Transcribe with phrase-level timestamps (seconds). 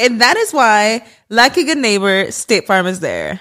[0.00, 3.38] And that is why, like a good neighbor, State Farm is there.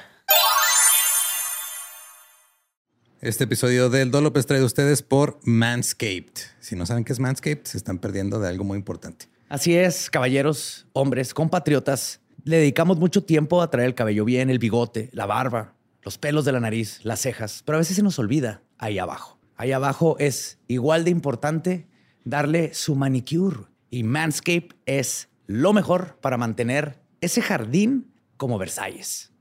[3.21, 6.39] Este episodio del Dolop es traído a ustedes por Manscaped.
[6.59, 9.27] Si no saben qué es Manscaped, se están perdiendo de algo muy importante.
[9.47, 12.19] Así es, caballeros, hombres, compatriotas.
[12.43, 16.43] Le dedicamos mucho tiempo a traer el cabello bien, el bigote, la barba, los pelos
[16.43, 19.39] de la nariz, las cejas, pero a veces se nos olvida ahí abajo.
[19.55, 21.87] Ahí abajo es igual de importante
[22.25, 29.31] darle su manicure y Manscaped es lo mejor para mantener ese jardín como Versalles.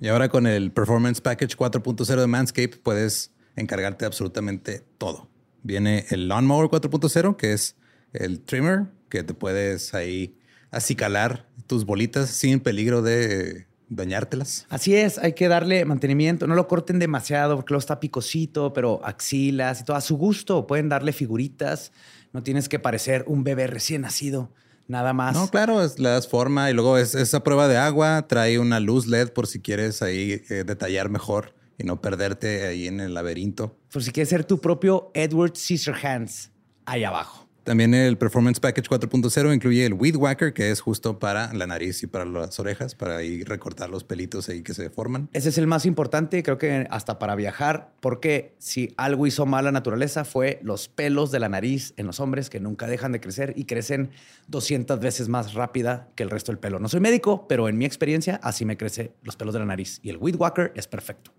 [0.00, 5.28] Y ahora con el Performance Package 4.0 de Manscaped puedes encargarte de absolutamente todo.
[5.64, 7.74] Viene el Lawnmower 4.0, que es
[8.12, 10.38] el trimmer, que te puedes ahí
[10.70, 14.66] acicalar tus bolitas sin peligro de dañártelas.
[14.68, 16.46] Así es, hay que darle mantenimiento.
[16.46, 20.68] No lo corten demasiado porque luego está picosito, pero axilas y todo a su gusto.
[20.68, 21.90] Pueden darle figuritas.
[22.32, 24.52] No tienes que parecer un bebé recién nacido.
[24.88, 25.34] Nada más.
[25.34, 28.26] No, claro, es, le das forma y luego es esa prueba de agua.
[28.28, 32.86] Trae una luz LED por si quieres ahí eh, detallar mejor y no perderte ahí
[32.86, 33.76] en el laberinto.
[33.92, 36.50] Por si quieres ser tu propio Edward Scissorhands
[36.84, 37.45] ahí abajo.
[37.66, 42.00] También el Performance Package 4.0 incluye el Weed Whacker, que es justo para la nariz
[42.04, 45.28] y para las orejas, para ahí recortar los pelitos ahí que se forman.
[45.32, 49.64] Ese es el más importante, creo que hasta para viajar, porque si algo hizo mal
[49.64, 53.20] la naturaleza fue los pelos de la nariz en los hombres que nunca dejan de
[53.20, 54.10] crecer y crecen
[54.46, 56.78] 200 veces más rápida que el resto del pelo.
[56.78, 59.98] No soy médico, pero en mi experiencia así me crecen los pelos de la nariz
[60.04, 61.32] y el Weed Whacker es perfecto.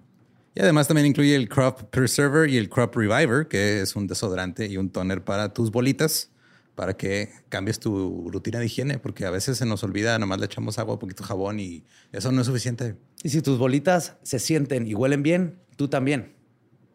[0.58, 4.66] Y además también incluye el Crop Preserver y el Crop Reviver, que es un desodorante
[4.66, 6.32] y un toner para tus bolitas,
[6.74, 10.48] para que cambies tu rutina de higiene, porque a veces se nos olvida, nomás le
[10.48, 12.96] echamos agua, un poquito jabón y eso no es suficiente.
[13.22, 16.34] Y si tus bolitas se sienten y huelen bien, tú también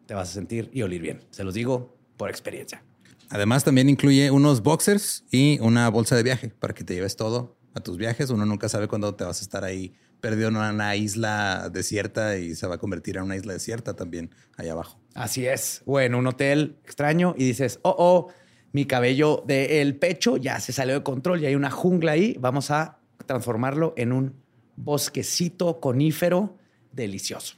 [0.07, 1.21] te vas a sentir y oler bien.
[1.29, 2.83] Se los digo por experiencia.
[3.29, 7.55] Además también incluye unos boxers y una bolsa de viaje para que te lleves todo
[7.73, 8.29] a tus viajes.
[8.29, 12.55] Uno nunca sabe cuándo te vas a estar ahí perdido en una isla desierta y
[12.55, 14.97] se va a convertir en una isla desierta también ahí abajo.
[15.15, 15.81] Así es.
[15.85, 18.27] O en un hotel extraño y dices, oh, oh,
[18.71, 22.37] mi cabello del pecho ya se salió de control y hay una jungla ahí.
[22.39, 24.33] Vamos a transformarlo en un
[24.77, 26.57] bosquecito conífero
[26.93, 27.57] delicioso.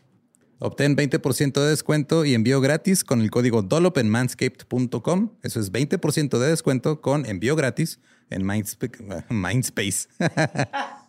[0.58, 5.34] Obtén 20% de descuento y envío gratis con el código DOLOP en manscaped.com.
[5.44, 8.00] Eso es 20% de descuento con envío gratis
[8.32, 8.44] en
[9.30, 10.08] Mindspace.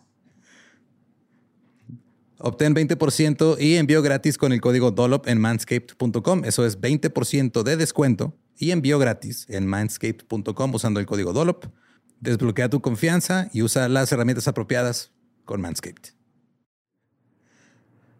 [2.39, 6.45] Obtén 20% y envío gratis con el código DOLOP en manscaped.com.
[6.45, 11.65] Eso es 20% de descuento y envío gratis en manscaped.com usando el código DOLOP.
[12.19, 15.11] Desbloquea tu confianza y usa las herramientas apropiadas
[15.45, 16.17] con Manscaped.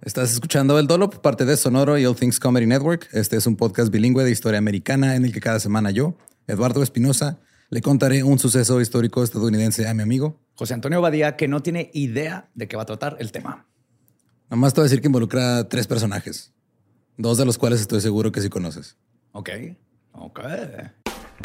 [0.01, 3.09] Estás escuchando El Dolop, parte de Sonoro y All Things Comedy Network.
[3.13, 6.83] Este es un podcast bilingüe de historia americana en el que cada semana yo, Eduardo
[6.83, 7.39] Espinosa,
[7.69, 11.91] le contaré un suceso histórico estadounidense a mi amigo José Antonio Badía, que no tiene
[11.93, 13.67] idea de qué va a tratar el tema.
[14.49, 16.53] Nomás te voy a decir que involucra a tres personajes,
[17.17, 18.95] dos de los cuales estoy seguro que sí conoces.
[19.33, 19.49] Ok,
[20.13, 20.39] ok.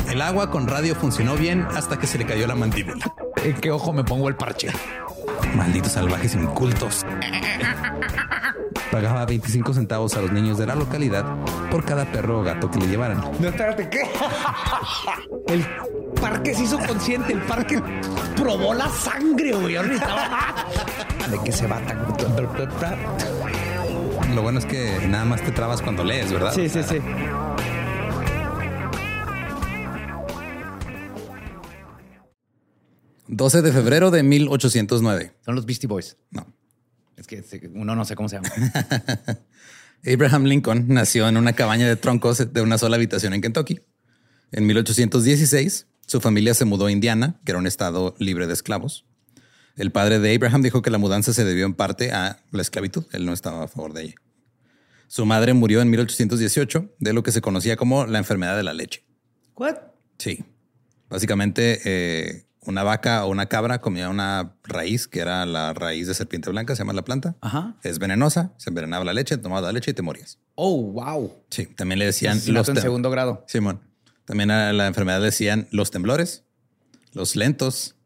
[0.08, 3.04] El agua con radio funcionó bien hasta que se le cayó la mandíbula.
[3.44, 4.68] ¿En qué ojo me pongo el parche?
[5.56, 7.04] Malditos salvajes incultos.
[8.92, 11.24] Pagaba 25 centavos a los niños de la localidad
[11.70, 13.22] por cada perro o gato que le llevaran.
[13.40, 14.02] No, espérate, ¿qué?
[15.48, 15.64] El
[16.20, 17.82] parque se hizo consciente, el parque
[18.36, 19.74] probó la sangre, güey.
[19.74, 22.06] ¿De qué se va tan?
[24.34, 26.52] Lo bueno es que nada más te trabas cuando lees, ¿verdad?
[26.52, 26.98] Sí, sí, sí.
[33.28, 35.34] 12 de febrero de 1809.
[35.40, 36.18] Son los Beastie Boys.
[36.30, 36.46] No.
[37.28, 38.48] Es que uno no sé cómo se llama.
[40.04, 43.80] Abraham Lincoln nació en una cabaña de troncos de una sola habitación en Kentucky.
[44.50, 49.06] En 1816, su familia se mudó a Indiana, que era un estado libre de esclavos.
[49.76, 53.06] El padre de Abraham dijo que la mudanza se debió en parte a la esclavitud.
[53.12, 54.14] Él no estaba a favor de ella.
[55.06, 58.74] Su madre murió en 1818 de lo que se conocía como la enfermedad de la
[58.74, 59.04] leche.
[59.56, 59.76] ¿What?
[60.18, 60.44] Sí.
[61.08, 66.14] Básicamente, eh, una vaca o una cabra comía una raíz que era la raíz de
[66.14, 67.36] serpiente blanca, se llama la planta.
[67.40, 67.74] Ajá.
[67.82, 70.38] Es venenosa, se envenenaba la leche, tomabas la leche y te morías.
[70.54, 71.34] Oh, wow.
[71.50, 73.44] Sí, también le decían Asesinato en tem- segundo grado.
[73.48, 73.80] Simón.
[74.24, 76.44] También a la enfermedad le decían los temblores,
[77.12, 77.96] los lentos,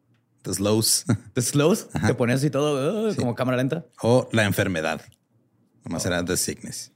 [0.43, 1.05] the slows
[1.35, 3.85] The slows, te pones así todo uh, como cámara lenta.
[4.01, 5.03] o la enfermedad.
[5.85, 6.93] Nomás era the sickness.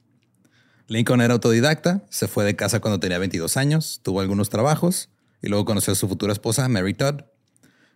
[0.87, 5.09] Lincoln era autodidacta, se fue de casa cuando tenía 22 años, tuvo algunos trabajos
[5.41, 7.21] y luego conoció a su futura esposa, Mary Todd.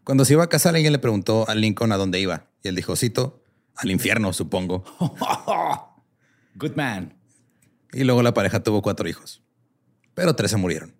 [0.05, 2.75] Cuando se iba a casar, alguien le preguntó a Lincoln a dónde iba y él
[2.75, 3.43] dijo, cito,
[3.75, 4.83] al infierno, supongo.
[6.55, 7.13] Good man.
[7.91, 9.43] Y luego la pareja tuvo cuatro hijos,
[10.13, 10.95] pero tres se murieron.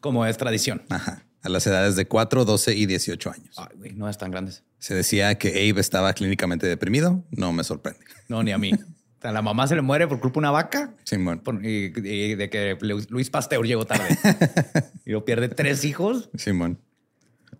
[0.00, 0.82] Como es tradición.
[0.88, 1.22] Ajá.
[1.42, 3.54] A las edades de 4, 12 y 18 años.
[3.58, 4.64] Ay, güey, no es tan grandes.
[4.78, 7.24] Se decía que Abe estaba clínicamente deprimido.
[7.30, 8.00] No me sorprende.
[8.28, 8.72] No, ni a mí.
[9.22, 11.40] La mamá se le muere por culpa de una vaca Simón.
[11.40, 14.16] por- y, y de que Lu- Luis Pasteur llegó tarde.
[15.04, 16.30] y lo pierde tres hijos.
[16.36, 16.78] Simón.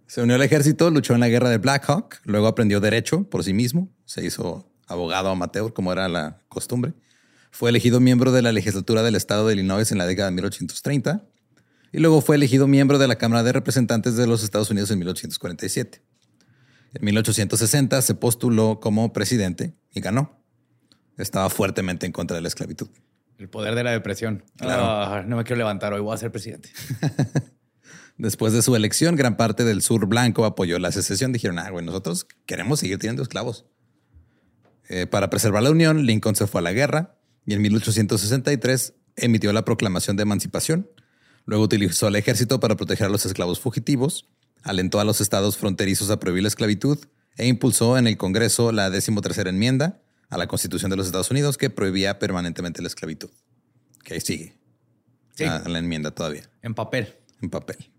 [0.06, 3.42] Se unió al ejército, luchó en la guerra de Black Hawk, luego aprendió derecho por
[3.42, 6.94] sí mismo, se hizo abogado amateur como era la costumbre.
[7.50, 11.24] Fue elegido miembro de la legislatura del estado de Illinois en la década de 1830
[11.92, 14.98] y luego fue elegido miembro de la Cámara de Representantes de los Estados Unidos en
[14.98, 16.02] 1847.
[16.94, 20.40] En 1860 se postuló como presidente y ganó.
[21.18, 22.88] Estaba fuertemente en contra de la esclavitud.
[23.38, 24.44] El poder de la depresión.
[24.56, 24.82] Claro.
[24.84, 26.70] Ah, no me quiero levantar hoy, voy a ser presidente.
[28.18, 31.32] Después de su elección, gran parte del sur blanco apoyó la secesión.
[31.32, 33.66] Dijeron, ah, güey, nosotros queremos seguir teniendo esclavos.
[34.88, 39.52] Eh, para preservar la unión, Lincoln se fue a la guerra y en 1863 emitió
[39.52, 40.90] la proclamación de emancipación.
[41.44, 44.28] Luego utilizó el ejército para proteger a los esclavos fugitivos,
[44.62, 46.98] alentó a los estados fronterizos a prohibir la esclavitud
[47.36, 51.56] e impulsó en el Congreso la decimotercera enmienda a la Constitución de los Estados Unidos
[51.58, 53.30] que prohibía permanentemente la esclavitud.
[54.02, 54.56] Que ahí sigue.
[55.36, 55.44] Sí.
[55.44, 57.14] La- la enmienda todavía En papel.
[57.42, 57.90] en papel.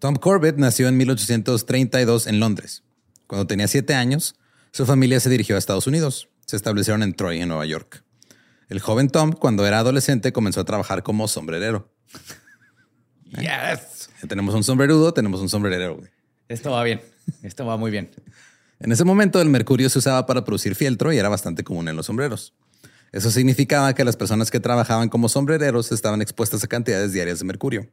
[0.00, 2.82] Tom Corbett nació en 1832 en Londres.
[3.26, 4.34] Cuando tenía siete años,
[4.72, 6.30] su familia se dirigió a Estados Unidos.
[6.46, 8.02] Se establecieron en Troy, en Nueva York.
[8.70, 11.92] El joven Tom, cuando era adolescente, comenzó a trabajar como sombrerero.
[13.30, 14.10] Yes.
[14.20, 15.98] Ya tenemos un sombrerudo, tenemos un sombrerero.
[15.98, 16.10] güey.
[16.48, 17.00] Esto va bien.
[17.44, 18.10] Esto va muy bien.
[18.80, 21.94] En ese momento, el mercurio se usaba para producir fieltro y era bastante común en
[21.94, 22.54] los sombreros.
[23.12, 27.44] Eso significaba que las personas que trabajaban como sombrereros estaban expuestas a cantidades diarias de
[27.44, 27.88] mercurio.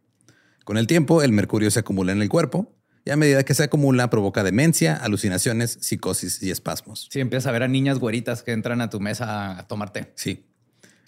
[0.68, 2.76] Con el tiempo, el mercurio se acumula en el cuerpo
[3.06, 7.08] y a medida que se acumula provoca demencia, alucinaciones, psicosis y espasmos.
[7.10, 10.12] Sí, empiezas a ver a niñas güeritas que entran a tu mesa a tomar té.
[10.16, 10.44] Sí.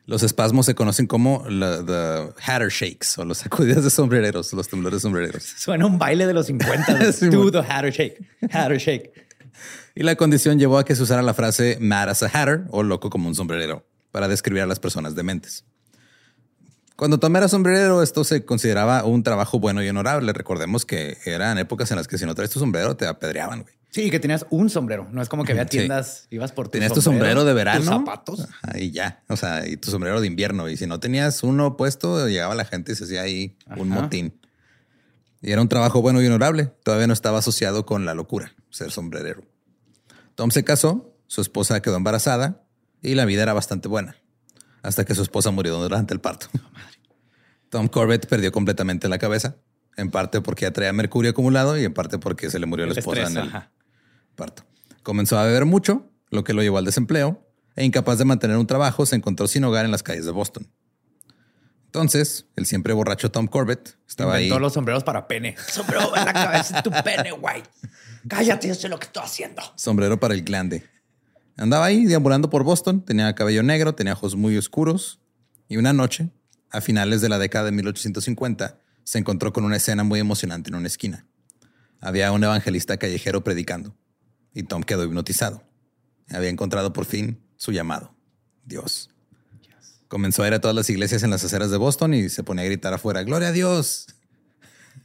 [0.06, 4.70] Los espasmos se conocen como la- the hatter shakes o los sacudidas de sombrereros, los
[4.70, 5.44] temblores sombrereros.
[5.58, 7.12] Suena un baile de los 50.
[7.12, 7.52] Sí, Do mon.
[7.52, 8.18] the hatter shake.
[8.54, 9.12] Hatter shake.
[9.94, 12.82] Y la condición llevó a que se usara la frase mad as a hatter o
[12.82, 15.66] loco como un sombrerero para describir a las personas dementes.
[17.00, 20.34] Cuando Tom era sombrerero, esto se consideraba un trabajo bueno y honorable.
[20.34, 23.74] Recordemos que eran épocas en las que si no traes tu sombrero te apedreaban, güey.
[23.90, 25.08] Sí, que tenías un sombrero.
[25.10, 25.78] No es como que había Sí.
[25.78, 27.80] tiendas, ibas por tu Tenías tu sombrero de verano.
[27.80, 28.42] Tus zapatos.
[28.42, 29.24] Ajá, y ya.
[29.30, 30.68] O sea, y tu sombrero de invierno.
[30.68, 34.38] Y si no tenías uno puesto, llegaba la gente y se hacía ahí un motín.
[35.42, 36.66] Y era un trabajo bueno y honorable.
[36.84, 39.44] Todavía no estaba asociado con la locura, ser sombrerero.
[40.36, 42.62] Tom se casó, su esposa quedó embarazada
[43.02, 44.18] y la vida era bastante buena.
[44.82, 46.48] Hasta que su esposa murió durante el parto.
[47.70, 49.58] Tom Corbett perdió completamente la cabeza.
[49.98, 52.94] En parte porque ya traía mercurio acumulado y en parte porque se le murió El
[52.94, 53.72] la esposa estrés, en el, ajá.
[54.36, 54.64] parto.
[55.04, 57.46] Comenzó a beber mucho, lo que lo llevó al desempleo,
[57.76, 60.72] e incapaz de mantener un trabajo, se encontró sin hogar en las calles de Boston.
[61.86, 64.44] Entonces, el siempre borracho Tom Corbett estaba ahí.
[64.46, 65.56] Inventó los sombreros para pene.
[65.70, 67.64] Sombrero en la cabeza de tu pene, güey.
[68.28, 69.62] Cállate, yo sé lo que estoy haciendo.
[69.76, 70.88] Sombrero para el glande.
[71.58, 75.20] Andaba ahí deambulando por Boston, tenía cabello negro, tenía ojos muy oscuros,
[75.68, 76.30] y una noche,
[76.72, 80.76] a finales de la década de 1850, se encontró con una escena muy emocionante en
[80.76, 81.26] una esquina.
[82.00, 83.96] Había un evangelista callejero predicando,
[84.54, 85.64] y Tom quedó hipnotizado.
[86.30, 88.14] Había encontrado por fin su llamado,
[88.66, 89.10] Dios.
[90.08, 92.64] Comenzó a ir a todas las iglesias en las aceras de Boston y se ponía
[92.64, 94.08] a gritar afuera, Gloria a Dios.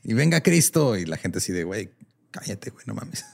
[0.02, 0.96] Y venga Cristo.
[0.96, 1.90] Y la gente así de, güey,
[2.30, 3.24] cállate, güey, no mames.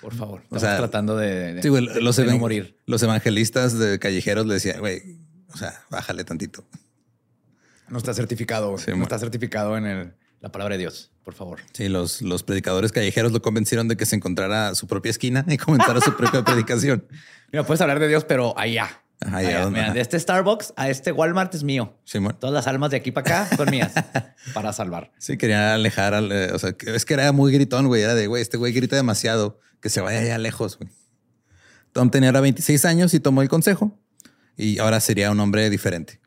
[0.00, 0.42] Por favor.
[0.50, 2.76] O sea, tratando de, de- Sí, güey, los, de no morir.
[2.86, 5.18] los evangelistas de callejeros le decían, güey,
[5.48, 6.64] o sea, bájale tantito.
[7.88, 8.76] No está certificado.
[8.78, 11.60] Sí, no está certificado en el- La palabra de Dios, por favor.
[11.72, 15.56] Sí, los, los predicadores callejeros lo convencieron de que se encontrara su propia esquina y
[15.56, 17.06] comenzara su propia predicación.
[17.52, 19.02] Mira, puedes hablar de Dios, pero allá.
[19.20, 19.70] Ajá, Allá.
[19.70, 21.98] Mira, de este Starbucks a este Walmart es mío.
[22.38, 23.92] Todas las almas de aquí para acá son mías
[24.54, 25.10] para salvar.
[25.18, 26.30] Sí, quería alejar al.
[26.30, 28.02] eh, o sea, es que era muy gritón, güey.
[28.02, 30.90] Era de, güey, este güey grita demasiado, que se vaya allá lejos, güey.
[31.92, 33.98] Tom tenía ahora 26 años y tomó el consejo.
[34.54, 36.20] Y ahora sería un hombre diferente.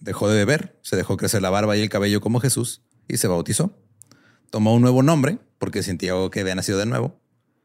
[0.00, 3.28] Dejó de beber, se dejó crecer la barba y el cabello como Jesús y se
[3.28, 3.76] bautizó.
[4.50, 7.20] Tomó un nuevo nombre porque sintió que había nacido de nuevo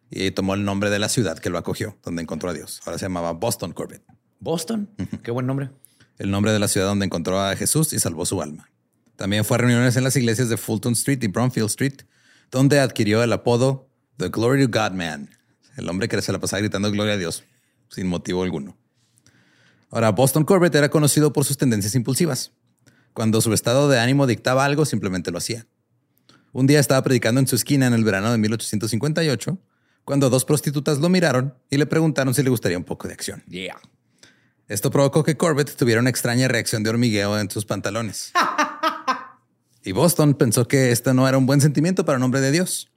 [0.09, 2.81] y tomó el nombre de la ciudad que lo acogió, donde encontró a Dios.
[2.85, 4.03] Ahora se llamaba Boston Corbett.
[4.39, 4.89] Boston,
[5.23, 5.71] qué buen nombre.
[6.17, 8.69] el nombre de la ciudad donde encontró a Jesús y salvó su alma.
[9.15, 12.01] También fue a reuniones en las iglesias de Fulton Street y Bromfield Street,
[12.51, 15.29] donde adquirió el apodo The Glory to God Man,
[15.77, 17.43] el hombre que se la pasaba gritando gloria a Dios
[17.89, 18.77] sin motivo alguno.
[19.95, 22.51] Ahora, Boston Corbett era conocido por sus tendencias impulsivas.
[23.13, 25.67] Cuando su estado de ánimo dictaba algo, simplemente lo hacía.
[26.51, 29.57] Un día estaba predicando en su esquina en el verano de 1858,
[30.03, 33.41] cuando dos prostitutas lo miraron y le preguntaron si le gustaría un poco de acción.
[33.47, 33.79] Yeah.
[34.67, 38.33] Esto provocó que Corbett tuviera una extraña reacción de hormigueo en sus pantalones.
[39.85, 42.91] y Boston pensó que este no era un buen sentimiento para un hombre de Dios.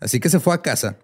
[0.00, 0.98] Así que se fue a casa,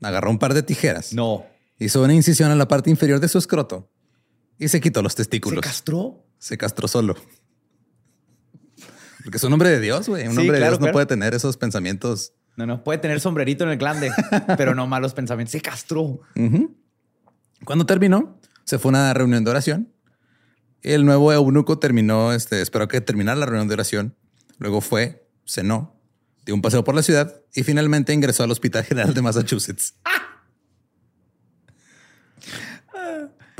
[0.00, 1.44] agarró un par de tijeras, No.
[1.78, 3.89] hizo una incisión en la parte inferior de su escroto
[4.60, 5.60] y se quitó los ¿Se testículos.
[5.60, 6.24] castró?
[6.38, 7.16] Se castró solo.
[9.24, 10.26] Porque es un hombre de Dios, güey.
[10.28, 10.92] Un Sí, hombre de Dios no claro.
[10.92, 12.32] puede tener esos pensamientos.
[12.56, 12.82] No, no.
[12.84, 14.10] Puede tener sombrerito en el glande,
[14.56, 15.52] pero no malos pensamientos.
[15.52, 16.20] Se castró.
[17.64, 19.92] Cuando terminó, se fue a una reunión de oración.
[20.82, 24.16] El nuevo eunuco terminó, este, esperó que terminara la reunión de oración.
[24.58, 26.00] Luego fue, cenó,
[26.46, 29.94] dio un paseo por la ciudad y finalmente ingresó al Hospital General de Massachusetts.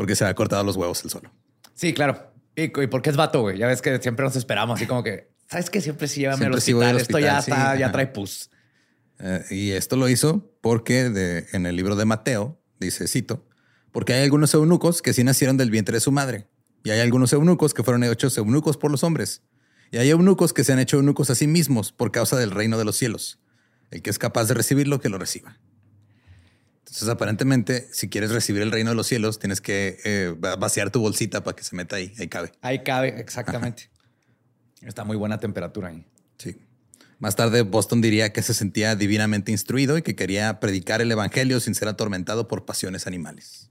[0.00, 1.30] Porque se había cortado los huevos el solo.
[1.74, 2.32] Sí, claro.
[2.56, 3.58] ¿Y, y por qué es vato, güey?
[3.58, 5.82] Ya ves que siempre nos esperamos así como que, ¿sabes qué?
[5.82, 6.82] Siempre sí llévame al hospital.
[6.84, 8.48] al Esto ya hospital, está, ya trae pus.
[9.18, 13.46] Eh, y esto lo hizo porque de- en el libro de Mateo dice, cito,
[13.92, 16.48] porque hay algunos eunucos que sí nacieron del vientre de su madre,
[16.82, 19.42] y hay algunos eunucos que fueron hechos eunucos por los hombres,
[19.90, 22.78] y hay eunucos que se han hecho eunucos a sí mismos por causa del reino
[22.78, 23.38] de los cielos.
[23.90, 25.58] El que es capaz de recibirlo, que lo reciba.
[26.90, 30.90] Entonces, aparentemente, si quieres recibir el reino de los cielos, tienes que eh, va- vaciar
[30.90, 32.50] tu bolsita para que se meta ahí, ahí cabe.
[32.62, 33.90] Ahí cabe, exactamente.
[34.82, 36.04] Está muy buena temperatura ahí.
[36.38, 36.56] Sí.
[37.20, 41.60] Más tarde, Boston diría que se sentía divinamente instruido y que quería predicar el evangelio
[41.60, 43.70] sin ser atormentado por pasiones animales.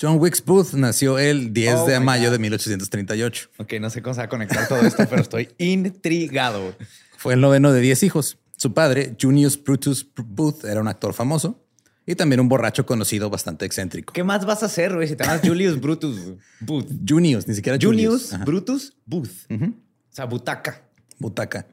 [0.00, 2.32] John Wilkes Booth nació el 10 Oh de my mayo God.
[2.32, 3.50] de 1838.
[3.58, 6.74] Ok, no sé cómo se va a conectar todo esto, pero estoy intrigado.
[7.16, 8.38] Fue el noveno de 10 hijos.
[8.58, 11.64] Su padre, Junius Brutus Booth, era un actor famoso
[12.04, 14.12] y también un borracho conocido bastante excéntrico.
[14.12, 15.06] ¿Qué más vas a hacer, güey?
[15.06, 16.18] Si te llamas Julius Brutus.
[16.58, 16.88] Booth.
[17.08, 18.44] Junius, ni siquiera Junius Julius.
[18.44, 19.30] Brutus Booth.
[19.48, 19.72] O
[20.10, 20.82] sea, butaca.
[21.20, 21.68] butaca.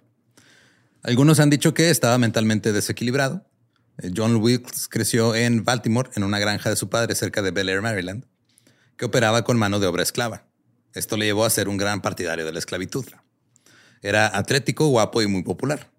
[1.02, 3.48] Algunos han dicho que estaba mentalmente desequilibrado.
[3.98, 7.68] Eh, John Wilkes creció en Baltimore, en una granja de su padre cerca de Bel
[7.70, 8.26] Air, Maryland,
[8.96, 10.46] que operaba con mano de obra esclava.
[10.94, 13.06] Esto le llevó a ser un gran partidario de la esclavitud.
[14.04, 15.95] Era atlético, guapo y muy popular.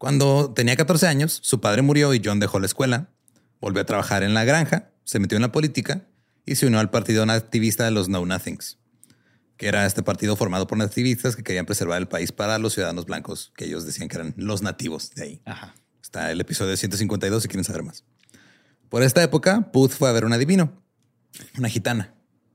[0.00, 3.10] Cuando tenía 14 años, su padre murió y John dejó la escuela,
[3.60, 6.06] volvió a trabajar en la granja, se metió en la política
[6.46, 8.78] y se unió al partido activista de los Know Nothings
[9.58, 13.04] que era este partido formado por nativistas que querían preservar el país para los ciudadanos
[13.04, 15.42] blancos, que ellos decían que eran los nativos de ahí.
[15.44, 15.74] Ajá.
[16.02, 18.02] Está el episodio 152 si quieren saber más.
[18.88, 20.82] Por esta época, Booth fue a ver un adivino,
[21.58, 22.14] una gitana.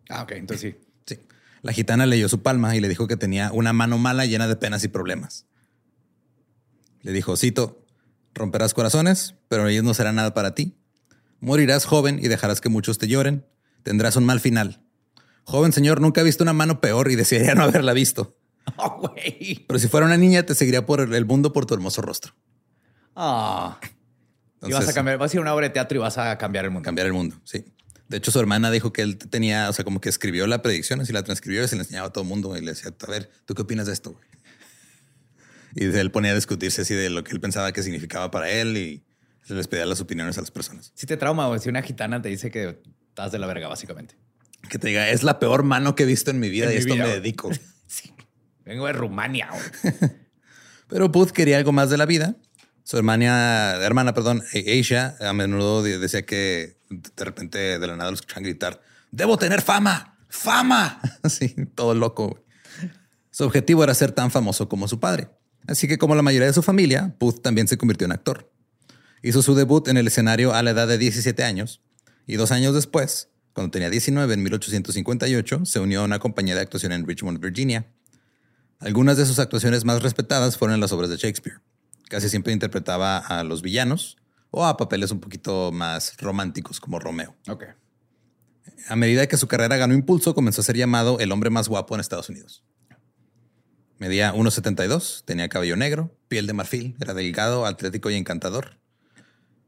[0.10, 1.16] Ah, ok, entonces sí.
[1.16, 1.20] Sí.
[1.62, 4.56] La gitana leyó su palma y le dijo que tenía una mano mala llena de
[4.56, 5.46] penas y problemas.
[7.06, 7.86] Le dijo, cito,
[8.34, 10.76] romperás corazones, pero ellos no serán nada para ti.
[11.40, 13.46] Morirás joven y dejarás que muchos te lloren.
[13.84, 14.82] Tendrás un mal final.
[15.44, 18.36] Joven señor, nunca he visto una mano peor y desearía no haberla visto.
[18.78, 19.14] Oh.
[19.68, 22.34] Pero si fuera una niña, te seguiría por el mundo por tu hermoso rostro.
[23.16, 23.80] Ah.
[24.64, 26.36] y vas a cambiar, vas a ir a una obra de teatro y vas a
[26.40, 26.84] cambiar el mundo.
[26.84, 27.64] Cambiar el mundo, sí.
[28.10, 31.00] De hecho, su hermana dijo que él tenía, o sea, como que escribió la predicción,
[31.00, 33.12] así la transcribió y se la enseñaba a todo el mundo y le decía, a
[33.12, 34.14] ver, ¿tú qué opinas de esto?
[34.14, 34.35] güey?"
[35.76, 38.78] Y él ponía a discutirse así de lo que él pensaba que significaba para él
[38.78, 39.04] y
[39.48, 40.92] les pedía las opiniones a las personas.
[40.96, 44.16] Si te trauma, güey, si una gitana te dice que estás de la verga, básicamente.
[44.70, 46.74] Que te diga, es la peor mano que he visto en mi vida En y
[46.76, 47.52] mi esto vida, me dedico.
[47.88, 48.12] Sí.
[48.66, 49.50] Vengo de Rumania.
[50.88, 52.36] Pero Booth quería algo más de la vida.
[52.84, 58.12] Su hermana, hermana, perdón, Aisha, a menudo de- decía que de repente de la nada
[58.12, 61.00] lo escuchaban gritar, debo tener fama, fama.
[61.24, 62.44] Así, todo loco.
[63.32, 65.30] Su objetivo era ser tan famoso como su padre.
[65.68, 68.52] Así que como la mayoría de su familia, Booth también se convirtió en actor.
[69.24, 71.82] Hizo su debut en el escenario a la edad de 17 años
[72.28, 76.62] y dos años después, cuando tenía 19 en 1858, se unió a una compañía de
[76.62, 77.88] actuación en Richmond, Virginia.
[78.80, 81.62] Algunas de sus actuaciones más respetadas fueron en las obras de Shakespeare.
[82.10, 84.18] Casi siempre interpretaba a los villanos
[84.52, 87.36] o a papeles un poquito más románticos como Romeo.
[88.88, 91.96] A medida que su carrera ganó impulso, comenzó a ser llamado el hombre más guapo
[91.96, 92.64] en Estados Unidos.
[93.98, 98.78] Medía 1,72, tenía cabello negro, piel de marfil, era delgado, atlético y encantador.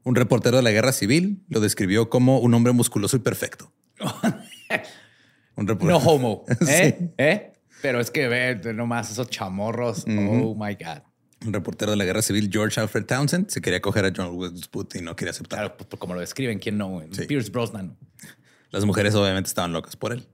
[0.04, 3.72] Un reportero de la guerra civil lo describió como un hombre musculoso y perfecto.
[5.56, 6.44] un no homo.
[6.68, 7.10] ¿Eh?
[7.16, 7.52] ¿Eh?
[7.82, 10.04] Pero es que ve nomás esos chamorros.
[10.06, 11.02] Oh my God.
[11.46, 14.68] Un reportero de la guerra civil, George Alfred Townsend, se quería coger a John Wilkes
[14.70, 15.60] Booth y no quería aceptar.
[15.60, 17.02] Claro, pues, como lo describen, ¿quién no?
[17.28, 17.96] Pierce Brosnan.
[18.70, 20.26] Las mujeres obviamente estaban locas por él.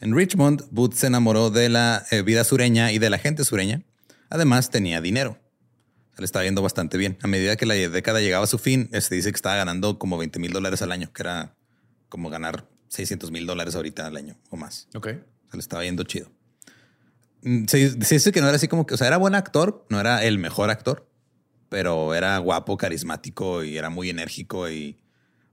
[0.00, 3.82] En Richmond, Booth se enamoró de la eh, vida sureña y de la gente sureña.
[4.30, 5.38] Además, tenía dinero.
[6.14, 7.18] Se le estaba yendo bastante bien.
[7.22, 9.98] A medida que la década llegaba a su fin, se este, dice que estaba ganando
[9.98, 11.54] como 20 mil dólares al año, que era
[12.08, 14.88] como ganar 600 mil dólares ahorita al año o más.
[14.94, 15.08] Ok.
[15.50, 16.30] Se le estaba yendo chido.
[17.42, 20.00] Mm, se, dice que no era así como que, o sea, era buen actor, no
[20.00, 21.10] era el mejor actor,
[21.68, 24.98] pero era guapo, carismático y era muy enérgico y,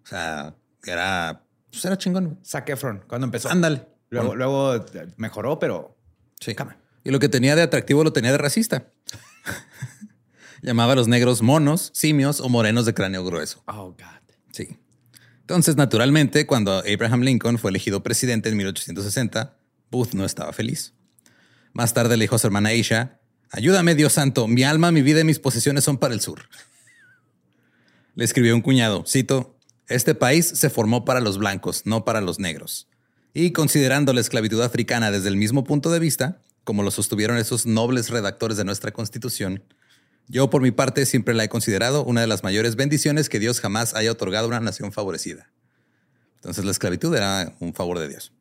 [0.04, 2.39] o sea, era, pues era chingón.
[2.46, 3.50] Zac Efron, cuando empezó.
[3.50, 3.97] Ándale.
[4.10, 4.86] Luego, luego
[5.18, 5.98] mejoró, pero.
[6.40, 6.56] Sí.
[7.04, 8.92] Y lo que tenía de atractivo lo tenía de racista.
[10.62, 13.64] Llamaba a los negros monos, simios o morenos de cráneo grueso.
[13.68, 14.36] Oh, God.
[14.52, 14.80] Sí.
[15.42, 19.58] Entonces, naturalmente, cuando Abraham Lincoln fue elegido presidente en 1860,
[19.90, 20.94] Booth no estaba feliz.
[21.74, 23.20] Más tarde le dijo a su hermana Aisha,
[23.52, 26.50] ayúdame Dios santo, mi alma, mi vida y mis posesiones son para el sur.
[28.16, 32.40] Le escribió un cuñado, cito, este país se formó para los blancos, no para los
[32.40, 32.90] negros.
[33.39, 37.67] Y considerando la esclavitud africana desde el mismo punto de vista, como lo sostuvieron esos
[37.67, 39.63] nobles redactores de nuestra constitución,
[40.27, 43.60] yo por mi parte siempre la he considerado una de las mayores bendiciones que Dios
[43.60, 45.51] jamás haya otorgado a una nación favorecida.
[46.38, 48.34] Entonces la esclavitud era un favor de Dios.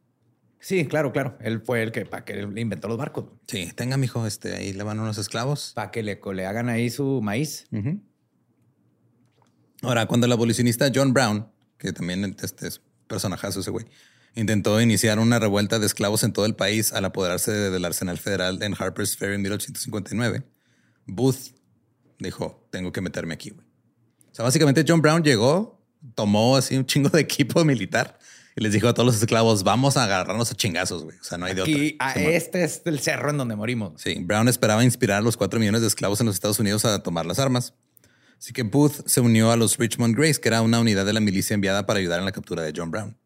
[0.60, 1.36] Sí, claro, claro.
[1.42, 3.26] Él fue el que para que le inventó los barcos.
[3.48, 5.72] Sí, tenga, mijo, este, ahí le van unos esclavos.
[5.74, 7.66] Para que le, le, hagan ahí su maíz.
[9.82, 13.84] Ahora, cuando el abolicionista John Brown, que también este es personajazo ese güey,
[14.36, 18.62] Intentó iniciar una revuelta de esclavos en todo el país al apoderarse del arsenal federal
[18.62, 20.42] en Harper's Ferry en 1859.
[21.06, 21.54] Booth
[22.18, 23.50] dijo, tengo que meterme aquí.
[23.50, 25.82] O sea, básicamente John Brown llegó,
[26.14, 28.18] tomó así un chingo de equipo militar
[28.54, 31.18] y les dijo a todos los esclavos, vamos a agarrarnos a chingazos, güey.
[31.18, 31.74] O sea, no hay de otra.
[31.98, 34.00] A este es el cerro en donde morimos.
[34.00, 37.02] Sí, Brown esperaba inspirar a los cuatro millones de esclavos en los Estados Unidos a
[37.02, 37.74] tomar las armas.
[38.38, 41.20] Así que Booth se unió a los Richmond Grays, que era una unidad de la
[41.20, 43.16] milicia enviada para ayudar en la captura de John Brown.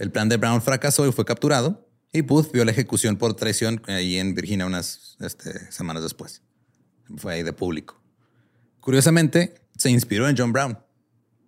[0.00, 1.86] El plan de Brown fracasó y fue capturado.
[2.10, 6.40] Y Booth vio la ejecución por traición ahí en Virginia unas este, semanas después.
[7.18, 8.00] Fue ahí de público.
[8.80, 10.78] Curiosamente, se inspiró en John Brown.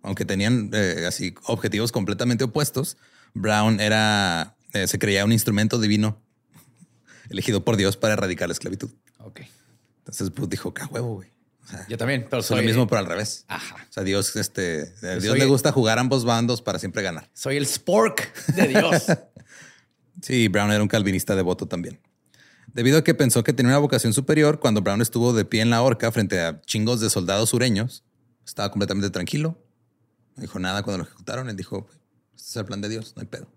[0.03, 2.97] Aunque tenían eh, así objetivos completamente opuestos,
[3.33, 6.21] Brown era, eh, se creía un instrumento divino
[7.29, 8.91] elegido por Dios para erradicar la esclavitud.
[9.17, 9.41] Ok.
[9.97, 11.32] Entonces Booth dijo, qué huevo, güey.
[11.87, 13.45] Yo también, pero soy lo mismo, pero al revés.
[13.47, 13.75] Ajá.
[13.89, 17.29] O sea, Dios, este, a Dios le gusta jugar ambos bandos para siempre ganar.
[17.33, 19.03] Soy el spork de Dios.
[20.21, 21.99] sí, Brown era un calvinista devoto también.
[22.73, 25.69] Debido a que pensó que tenía una vocación superior, cuando Brown estuvo de pie en
[25.69, 28.03] la horca frente a chingos de soldados sureños,
[28.45, 29.57] estaba completamente tranquilo.
[30.35, 31.49] No dijo nada cuando lo ejecutaron.
[31.49, 31.87] Él dijo,
[32.35, 33.47] este es el plan de Dios, no hay pedo.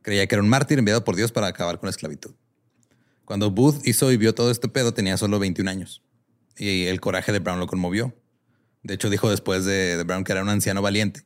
[0.00, 2.32] Creía que era un mártir enviado por Dios para acabar con la esclavitud.
[3.24, 6.02] Cuando Booth hizo y vio todo este pedo, tenía solo 21 años
[6.56, 8.14] y el coraje de Brown lo conmovió.
[8.82, 11.24] De hecho, dijo después de, Brown que era un anciano valiente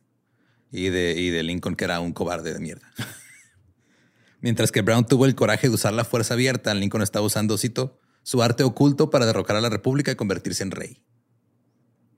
[0.71, 2.91] y de, y de Lincoln que era un cobarde de mierda.
[4.41, 7.99] Mientras que Brown tuvo el coraje de usar la fuerza abierta, Lincoln estaba usando, cito,
[8.21, 11.01] su arte oculto para derrocar a la República y convertirse en rey.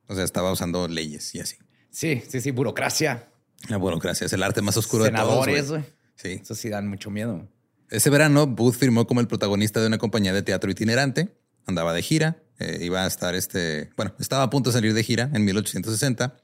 [0.08, 1.58] O sea, estaba usando leyes y así.
[1.92, 3.32] Sí, sí, sí, burocracia.
[3.70, 5.46] La burocracia es el arte más oscuro de todos.
[5.46, 5.84] Senadores, güey.
[6.16, 6.40] Sí.
[6.42, 7.48] Eso sí dan mucho miedo.
[7.90, 12.02] Ese verano, Booth firmó como el protagonista de una compañía de teatro itinerante, andaba de
[12.02, 15.46] gira eh, iba a estar este, bueno, estaba a punto de salir de gira en
[15.46, 16.36] 1860,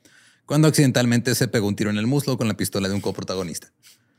[0.46, 3.72] cuando accidentalmente se pegó un tiro en el muslo con la pistola de un coprotagonista.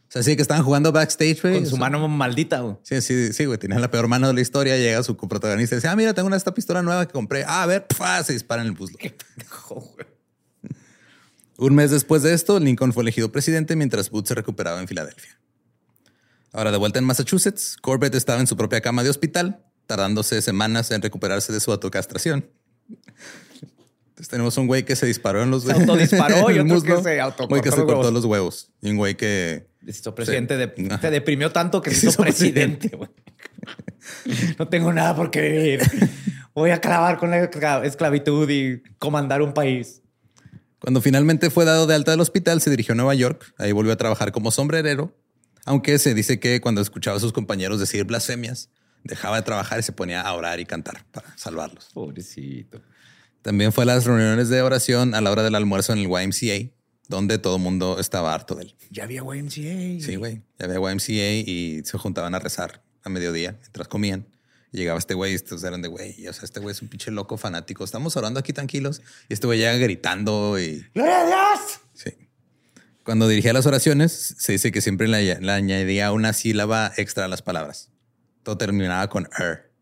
[0.09, 1.54] O sea, sí que estaban jugando backstage, güey.
[1.54, 2.76] Con su mano maldita, güey.
[2.82, 3.59] Sí, sí, sí, güey.
[3.59, 4.76] Tenía la peor mano de la historia.
[4.76, 7.42] Llega su coprotagonista y dice, ah, mira, tengo una, esta pistola nueva que compré.
[7.44, 7.87] Ah, a ver,
[8.24, 8.96] se dispara en el muslo.
[11.56, 15.40] un mes después de esto, Lincoln fue elegido presidente mientras Booth se recuperaba en Filadelfia.
[16.52, 20.90] Ahora, de vuelta en Massachusetts, Corbett estaba en su propia cama de hospital tardándose semanas
[20.90, 22.49] en recuperarse de su autocastración.
[24.16, 27.20] Entonces tenemos un güey que se disparó en los Se autodisparó y otro que se
[27.20, 27.49] autocortó.
[27.49, 28.70] Güey que se cortó los huevos.
[28.81, 29.68] Y un güey que.
[29.87, 30.57] Se presidente.
[30.57, 32.90] De, se deprimió tanto que se hizo, presidente.
[34.59, 35.81] no tengo nada por qué vivir.
[36.55, 37.44] Voy a clavar con la
[37.85, 40.01] esclavitud y comandar un país.
[40.79, 43.53] Cuando finalmente fue dado de alta del hospital, se dirigió a Nueva York.
[43.59, 45.14] Ahí volvió a trabajar como sombrerero.
[45.66, 48.70] Aunque se dice que cuando escuchaba a sus compañeros decir blasfemias,
[49.07, 51.90] dejaba de trabajar y se ponía a orar y cantar para salvarlos.
[51.92, 52.81] Pobrecito.
[53.42, 56.73] También fue a las reuniones de oración a la hora del almuerzo en el YMCA,
[57.09, 58.75] donde todo el mundo estaba harto de él.
[58.90, 60.05] Ya había YMCA.
[60.05, 60.42] Sí, güey.
[60.59, 64.27] Ya había YMCA y se juntaban a rezar a mediodía mientras comían.
[64.73, 66.27] Y llegaba este güey y estos eran de güey.
[66.27, 67.85] O sea, este güey es un pinche loco fanático.
[67.85, 70.85] Estamos orando aquí tranquilos y este güey llega gritando y.
[70.92, 71.81] ¡Gloria a Dios!
[71.95, 72.11] Sí.
[73.05, 77.29] Cuando dirigía las oraciones, se dice que siempre le, le añadía una sílaba extra a
[77.29, 77.90] las palabras.
[78.46, 79.72] Todo terminaba con er.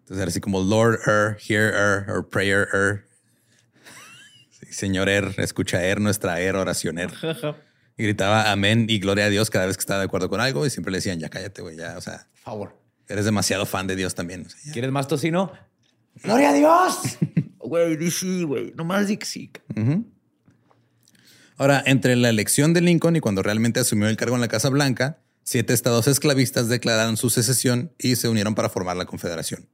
[0.00, 3.06] Entonces era así como Lord er, hear er, or prayer er.
[4.50, 7.12] Sí, Señor er, escucha er, nuestra er, oración er.
[7.96, 10.66] Y gritaba amén y gloria a Dios cada vez que estaba de acuerdo con algo
[10.66, 12.82] y siempre le decían, ya cállate, güey, ya, o sea, Por favor.
[13.06, 14.44] eres demasiado fan de Dios también.
[14.46, 14.72] o sea, ya.
[14.72, 15.52] ¿Quieres más tocino?
[16.24, 16.98] ¡Gloria a Dios!
[17.60, 18.72] Güey, di sí, güey.
[18.74, 19.20] Nomás di.
[21.56, 24.68] Ahora, entre la elección de Lincoln y cuando realmente asumió el cargo en la Casa
[24.68, 29.66] Blanca, siete estados esclavistas declararon su secesión y se unieron para formar la Confederación.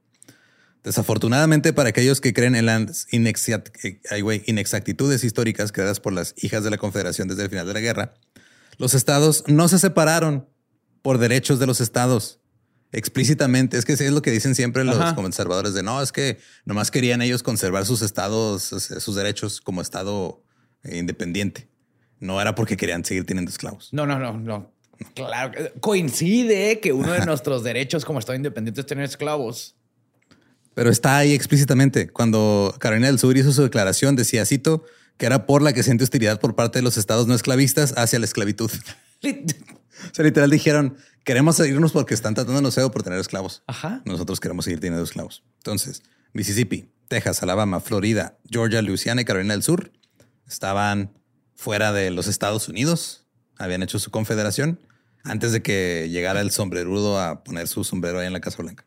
[0.85, 6.69] Desafortunadamente para aquellos que creen en las eh, inexactitudes históricas creadas por las hijas de
[6.69, 8.13] la Confederación desde el final de la guerra,
[8.77, 10.47] los estados no se separaron
[11.01, 12.39] por derechos de los estados.
[12.93, 15.13] Explícitamente, es que es lo que dicen siempre los Ajá.
[15.15, 20.41] conservadores de no, es que nomás querían ellos conservar sus estados, sus derechos como estado
[20.83, 21.67] eh, independiente.
[22.21, 23.89] No era porque querían seguir teniendo esclavos.
[23.91, 24.74] No, no, no, no.
[25.13, 25.51] Claro.
[25.79, 29.75] Coincide que uno de nuestros derechos como Estado independiente es tener esclavos.
[30.73, 32.09] Pero está ahí explícitamente.
[32.09, 34.83] Cuando Carolina del Sur hizo su declaración, decía, cito,
[35.17, 38.19] que era por la que siente hostilidad por parte de los estados no esclavistas hacia
[38.19, 38.71] la esclavitud.
[40.11, 43.63] O sea, literal dijeron, queremos irnos porque están tratando no sé por tener esclavos.
[43.65, 44.01] Ajá.
[44.05, 45.41] Nosotros queremos seguir teniendo esclavos.
[45.57, 46.03] Entonces,
[46.33, 49.91] Mississippi, Texas, Alabama, Florida, Georgia, Louisiana y Carolina del Sur
[50.47, 51.17] estaban
[51.55, 53.24] fuera de los Estados Unidos.
[53.57, 54.79] Habían hecho su confederación
[55.23, 58.85] antes de que llegara el sombrerudo a poner su sombrero ahí en la Casa Blanca.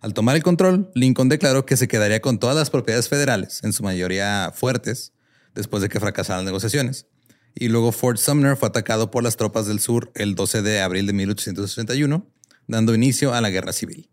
[0.00, 3.72] Al tomar el control, Lincoln declaró que se quedaría con todas las propiedades federales, en
[3.72, 5.12] su mayoría fuertes,
[5.54, 7.06] después de que fracasaran las negociaciones.
[7.54, 11.06] Y luego Fort Sumner fue atacado por las tropas del sur el 12 de abril
[11.06, 12.26] de 1861,
[12.66, 14.08] dando inicio a la guerra civil.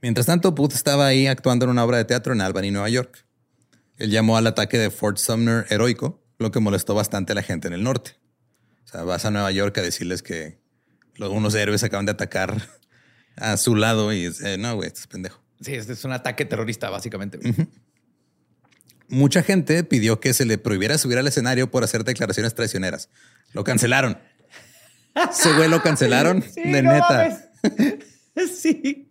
[0.00, 3.26] Mientras tanto, Booth estaba ahí actuando en una obra de teatro en Albany, Nueva York.
[3.96, 7.68] Él llamó al ataque de Fort Sumner heroico, lo que molestó bastante a la gente
[7.68, 8.12] en el norte.
[8.84, 10.58] O sea, vas a Nueva York a decirles que
[11.16, 12.68] los, unos héroes acaban de atacar
[13.36, 15.42] a su lado y es, eh, no, güey, estás pendejo.
[15.60, 17.38] Sí, este es un ataque terrorista, básicamente.
[19.08, 23.08] Mucha gente pidió que se le prohibiera subir al escenario por hacer declaraciones traicioneras.
[23.52, 24.18] Lo cancelaron.
[25.30, 27.50] Ese güey lo cancelaron de neta.
[28.54, 29.10] sí.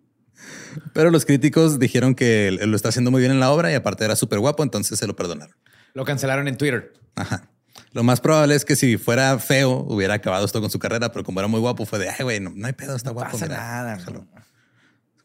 [0.93, 4.05] Pero los críticos dijeron que lo está haciendo muy bien en la obra y aparte
[4.05, 5.55] era súper guapo, entonces se lo perdonaron.
[5.93, 6.93] Lo cancelaron en Twitter.
[7.15, 7.49] Ajá.
[7.91, 11.23] Lo más probable es que si fuera feo, hubiera acabado esto con su carrera, pero
[11.23, 13.32] como era muy guapo, fue de, ay, güey, no, no hay pedo, está guapo.
[13.32, 13.95] pasa mira, nada.
[13.97, 14.28] déjalo".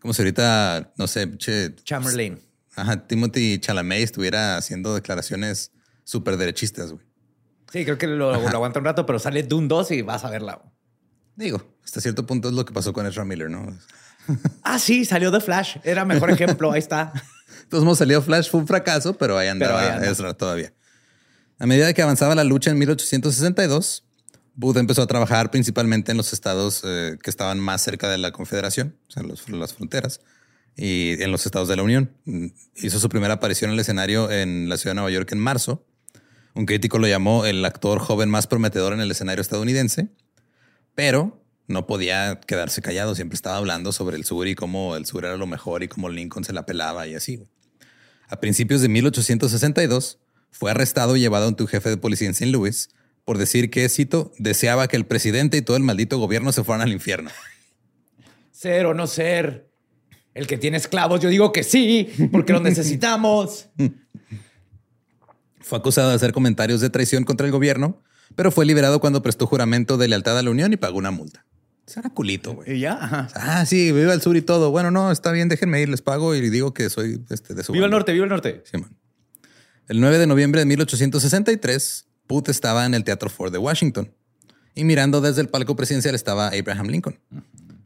[0.01, 2.41] Como si ahorita, no sé, che, Chamberlain.
[2.77, 5.73] ajá, Timothy Chalamet estuviera haciendo declaraciones
[6.05, 7.05] súper derechistas, güey.
[7.73, 10.31] Sí, creo que lo, lo aguanta un rato, pero sale Dune 2 y vas a
[10.31, 10.61] verla.
[11.37, 13.67] Digo, hasta cierto punto es lo que pasó con Ezra Miller, ¿no?
[14.63, 15.79] Ah, sí, salió de Flash.
[15.83, 16.71] Era mejor ejemplo.
[16.71, 17.13] Ahí está.
[17.63, 20.11] Entonces, hemos salido Flash, fue un fracaso, pero ahí andaba ahí anda.
[20.11, 20.73] Ezra todavía.
[21.61, 24.05] A medida que avanzaba la lucha en 1862,
[24.55, 28.33] Booth empezó a trabajar principalmente en los estados eh, que estaban más cerca de la
[28.33, 30.21] Confederación, o sea, los- las fronteras,
[30.77, 32.13] y en los estados de la Unión.
[32.25, 32.47] Mm,
[32.83, 35.85] Hizo su primera aparición en el escenario en la ciudad de Nueva York en marzo.
[36.55, 40.09] Un crítico lo llamó el actor joven más prometedor en el escenario estadounidense,
[40.95, 43.15] pero no podía quedarse callado.
[43.15, 46.09] Siempre estaba hablando sobre el sur y cómo el sur era lo mejor y cómo
[46.09, 47.45] Lincoln se la pelaba y así.
[48.29, 50.19] A principios de 1862,
[50.51, 52.51] fue arrestado y llevado ante un jefe de policía en St.
[52.51, 52.91] Louis
[53.25, 56.83] por decir que, cito, deseaba que el presidente y todo el maldito gobierno se fueran
[56.83, 57.31] al infierno.
[58.51, 59.71] Ser o no ser.
[60.35, 63.69] El que tiene esclavos, yo digo que sí, porque los necesitamos.
[65.61, 68.03] Fue acusado de hacer comentarios de traición contra el gobierno,
[68.35, 71.47] pero fue liberado cuando prestó juramento de lealtad a la Unión y pagó una multa.
[71.87, 72.79] Será culito, güey.
[72.79, 72.93] Ya.
[72.93, 73.29] ajá.
[73.35, 74.71] Ah, sí, viva el sur y todo.
[74.71, 77.73] Bueno, no, está bien, déjenme ir, les pago y digo que soy este, de su
[77.73, 78.63] Viva el norte, viva el norte.
[78.65, 78.97] Sí, man.
[79.91, 84.15] El 9 de noviembre de 1863, Booth estaba en el Teatro Ford de Washington
[84.73, 87.19] y mirando desde el palco presidencial estaba Abraham Lincoln.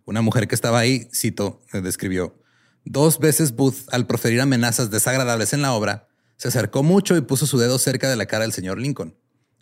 [0.05, 2.39] Una mujer que estaba ahí, cito, eh, describió,
[2.85, 7.47] dos veces Booth, al proferir amenazas desagradables en la obra, se acercó mucho y puso
[7.47, 9.17] su dedo cerca de la cara del señor Lincoln.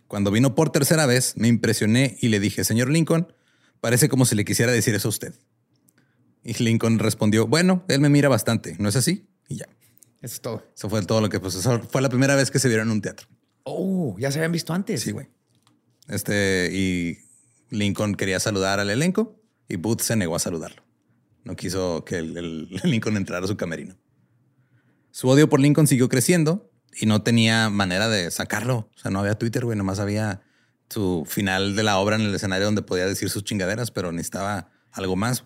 [0.08, 3.32] Cuando vino por tercera vez, me impresioné y le dije, señor Lincoln,
[3.80, 5.32] parece como si le quisiera decir eso a usted.
[6.42, 9.28] Y Lincoln respondió, bueno, él me mira bastante, ¿no es así?
[9.46, 9.68] Y ya.
[10.22, 10.64] Eso es todo.
[10.74, 12.92] Eso fue todo lo que pues eso fue la primera vez que se vieron en
[12.92, 13.26] un teatro.
[13.64, 15.02] Oh, ya se habían visto antes.
[15.02, 15.28] Sí, güey.
[16.08, 17.18] Este y
[17.70, 20.82] Lincoln quería saludar al elenco y Booth se negó a saludarlo.
[21.44, 23.96] No quiso que el, el Lincoln entrara a su camerino.
[25.10, 28.90] Su odio por Lincoln siguió creciendo y no tenía manera de sacarlo.
[28.94, 29.76] O sea, no había Twitter, güey.
[29.76, 30.42] Nomás había
[30.88, 34.70] su final de la obra en el escenario donde podía decir sus chingaderas, pero necesitaba
[34.90, 35.44] algo más.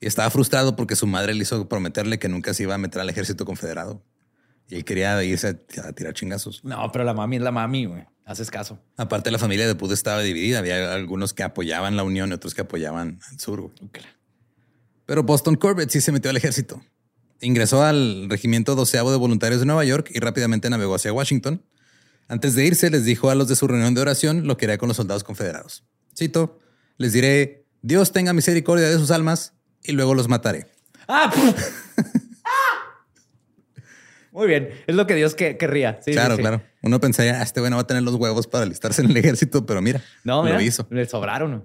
[0.00, 3.00] Y estaba frustrado porque su madre le hizo prometerle que nunca se iba a meter
[3.00, 4.02] al ejército confederado.
[4.68, 6.64] Y él quería irse a tirar chingazos.
[6.64, 8.04] No, pero la mami es la mami, güey.
[8.24, 8.78] Haces caso.
[8.96, 10.58] Aparte, la familia de Pud estaba dividida.
[10.58, 13.60] Había algunos que apoyaban la Unión y otros que apoyaban al sur.
[13.60, 13.72] Güey.
[15.06, 16.82] Pero Boston Corbett sí se metió al ejército.
[17.40, 21.62] Ingresó al regimiento doceavo de voluntarios de Nueva York y rápidamente navegó hacia Washington.
[22.26, 24.78] Antes de irse, les dijo a los de su reunión de oración lo que haría
[24.78, 25.84] con los soldados confederados.
[26.16, 26.58] Cito,
[26.96, 29.53] les diré, Dios tenga misericordia de sus almas
[29.84, 30.66] y luego los mataré.
[31.06, 31.32] Ah,
[34.32, 36.00] Muy bien, es lo que Dios querría.
[36.00, 36.60] claro, claro.
[36.82, 39.16] Uno pensaría, ah, este güey no va a tener los huevos para alistarse en el
[39.16, 40.88] ejército, pero mira, no, lo hizo.
[40.90, 41.64] Le sobraron.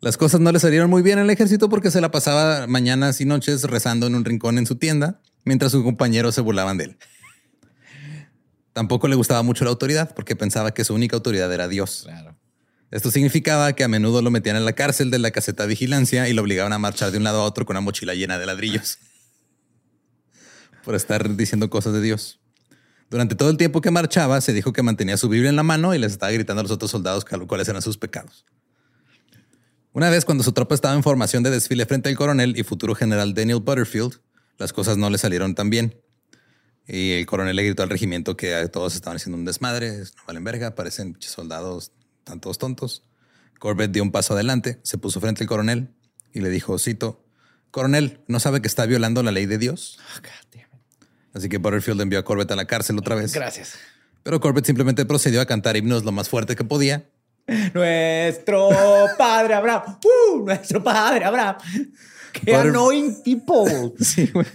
[0.00, 3.20] Las cosas no le salieron muy bien en el ejército porque se la pasaba mañanas
[3.20, 6.84] y noches rezando en un rincón en su tienda, mientras sus compañeros se burlaban de
[6.84, 6.98] él.
[8.72, 12.02] Tampoco le gustaba mucho la autoridad porque pensaba que su única autoridad era Dios.
[12.04, 12.33] Claro.
[12.94, 16.28] Esto significaba que a menudo lo metían en la cárcel de la caseta de vigilancia
[16.28, 18.46] y lo obligaban a marchar de un lado a otro con una mochila llena de
[18.46, 18.98] ladrillos
[20.84, 22.38] por estar diciendo cosas de Dios.
[23.10, 25.92] Durante todo el tiempo que marchaba, se dijo que mantenía su Biblia en la mano
[25.92, 28.46] y les estaba gritando a los otros soldados cuáles eran sus pecados.
[29.92, 32.94] Una vez cuando su tropa estaba en formación de desfile frente al coronel y futuro
[32.94, 34.20] general Daniel Butterfield,
[34.56, 36.00] las cosas no le salieron tan bien.
[36.86, 40.44] Y el coronel le gritó al regimiento que todos estaban haciendo un desmadre, no valen
[40.44, 41.90] verga, parecen soldados
[42.24, 43.04] tantos tontos.
[43.58, 45.88] Corbett dio un paso adelante, se puso frente al coronel
[46.32, 47.24] y le dijo, cito,
[47.70, 49.98] coronel, ¿no sabe que está violando la ley de Dios?
[50.18, 50.28] Oh,
[51.34, 53.32] Así que Butterfield envió a Corbett a la cárcel otra vez.
[53.32, 53.74] Gracias.
[54.22, 57.08] Pero Corbett simplemente procedió a cantar himnos lo más fuerte que podía.
[57.74, 58.70] Nuestro
[59.18, 59.98] padre Abraham.
[60.04, 61.56] Uh, nuestro padre Abraham.
[62.32, 63.92] Qué annoying people.
[64.04, 64.46] sí, güey.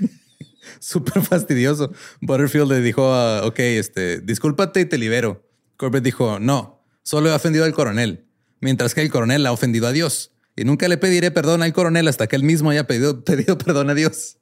[0.79, 1.91] Súper fastidioso.
[2.21, 3.03] Butterfield le dijo,
[3.45, 5.43] ok, este, discúlpate y te libero.
[5.77, 6.78] Corbett dijo, no,
[7.09, 8.27] solo he ofendido al coronel,
[8.59, 10.31] mientras que el coronel ha ofendido a Dios.
[10.55, 13.89] Y nunca le pediré perdón al coronel hasta que él mismo haya pedido, pedido perdón
[13.89, 14.37] a Dios.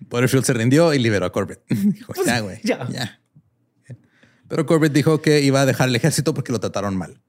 [0.00, 1.62] Butterfield se rindió y liberó a Corbett.
[1.68, 2.60] dijo, pues, ya, güey.
[2.62, 3.20] Ya.
[4.48, 7.22] Pero Corbett dijo que iba a dejar el ejército porque lo trataron mal.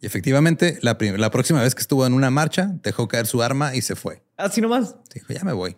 [0.00, 3.74] Y efectivamente, la, la, próxima vez que estuvo en una marcha, dejó caer su arma
[3.74, 4.22] y se fue.
[4.36, 4.94] Así nomás.
[5.12, 5.76] Dijo, ya me voy.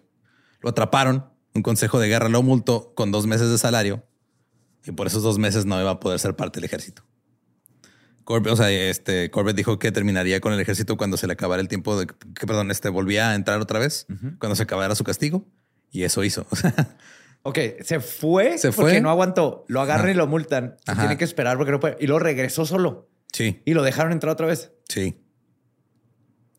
[0.61, 1.25] Lo atraparon.
[1.55, 4.05] Un consejo de guerra lo multó con dos meses de salario
[4.87, 7.05] y por esos dos meses no iba a poder ser parte del ejército.
[8.25, 11.62] Corbett, o sea, este, Corbett dijo que terminaría con el ejército cuando se le acabara
[11.62, 14.07] el tiempo de que, perdón, este volvía a entrar otra vez,
[14.38, 15.46] cuando se acabara su castigo.
[15.92, 16.46] Y eso hizo.
[17.42, 19.64] ok, se fue se porque no aguantó.
[19.68, 20.77] Lo agarran y lo multan.
[20.85, 21.96] Tiene que esperar porque no puede.
[22.01, 23.09] Y luego regresó solo.
[23.33, 23.62] Sí.
[23.64, 24.72] Y lo dejaron entrar otra vez.
[24.88, 25.22] Sí.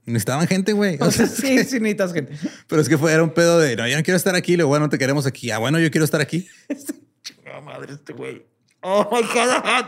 [0.05, 0.97] Necesitaban gente, güey.
[1.11, 1.27] sí,
[1.65, 2.33] sí, necesitas gente.
[2.67, 4.55] Pero es que fue, era un pedo de, no, yo no quiero estar aquí.
[4.55, 5.51] Luego, bueno, no te queremos aquí.
[5.51, 6.47] Ah, bueno, yo quiero estar aquí.
[7.67, 8.45] Madre este güey.
[8.80, 9.86] Oh my God.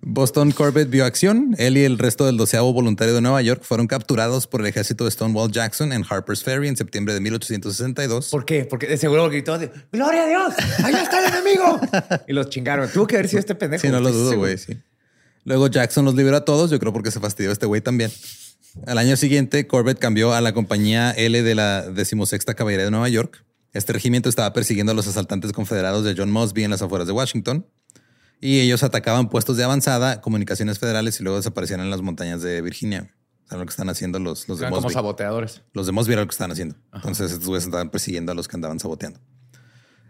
[0.00, 1.56] Boston Corbett vio acción.
[1.58, 5.04] Él y el resto del doceavo voluntario de Nueva York fueron capturados por el ejército
[5.04, 8.30] de Stonewall Jackson en Harper's Ferry en septiembre de 1862.
[8.30, 8.64] ¿Por qué?
[8.66, 10.54] Porque de seguro gritó de ¡Gloria a Dios!
[10.84, 11.80] ¡Allá está el enemigo!
[12.28, 12.88] y los chingaron.
[12.88, 13.82] Tuvo que haber sido este pendejo.
[13.82, 14.56] Sí, no lo dudo, güey.
[14.58, 14.78] Sí.
[15.42, 16.70] Luego Jackson los liberó a todos.
[16.70, 18.12] Yo creo porque se fastidió este güey también.
[18.86, 23.08] Al año siguiente, Corbett cambió a la compañía L de la decimosexta caballería de Nueva
[23.08, 23.44] York.
[23.72, 27.12] Este regimiento estaba persiguiendo a los asaltantes confederados de John Mosby en las afueras de
[27.12, 27.66] Washington
[28.40, 32.62] y ellos atacaban puestos de avanzada, comunicaciones federales y luego desaparecían en las montañas de
[32.62, 33.14] Virginia.
[33.44, 34.82] O sea, lo que están haciendo los, los de Mosby.
[34.82, 35.62] Como saboteadores.
[35.72, 36.76] Los de Mosby era lo que están haciendo.
[36.92, 39.20] Entonces, estos güeyes estaban persiguiendo a los que andaban saboteando.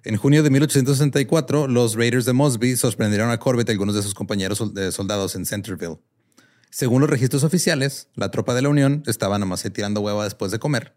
[0.05, 4.15] En junio de 1864, los Raiders de Mosby sorprendieron a Corbett y algunos de sus
[4.15, 5.99] compañeros soldados en Centerville.
[6.71, 10.59] Según los registros oficiales, la tropa de la Unión estaba nomás tirando hueva después de
[10.59, 10.95] comer,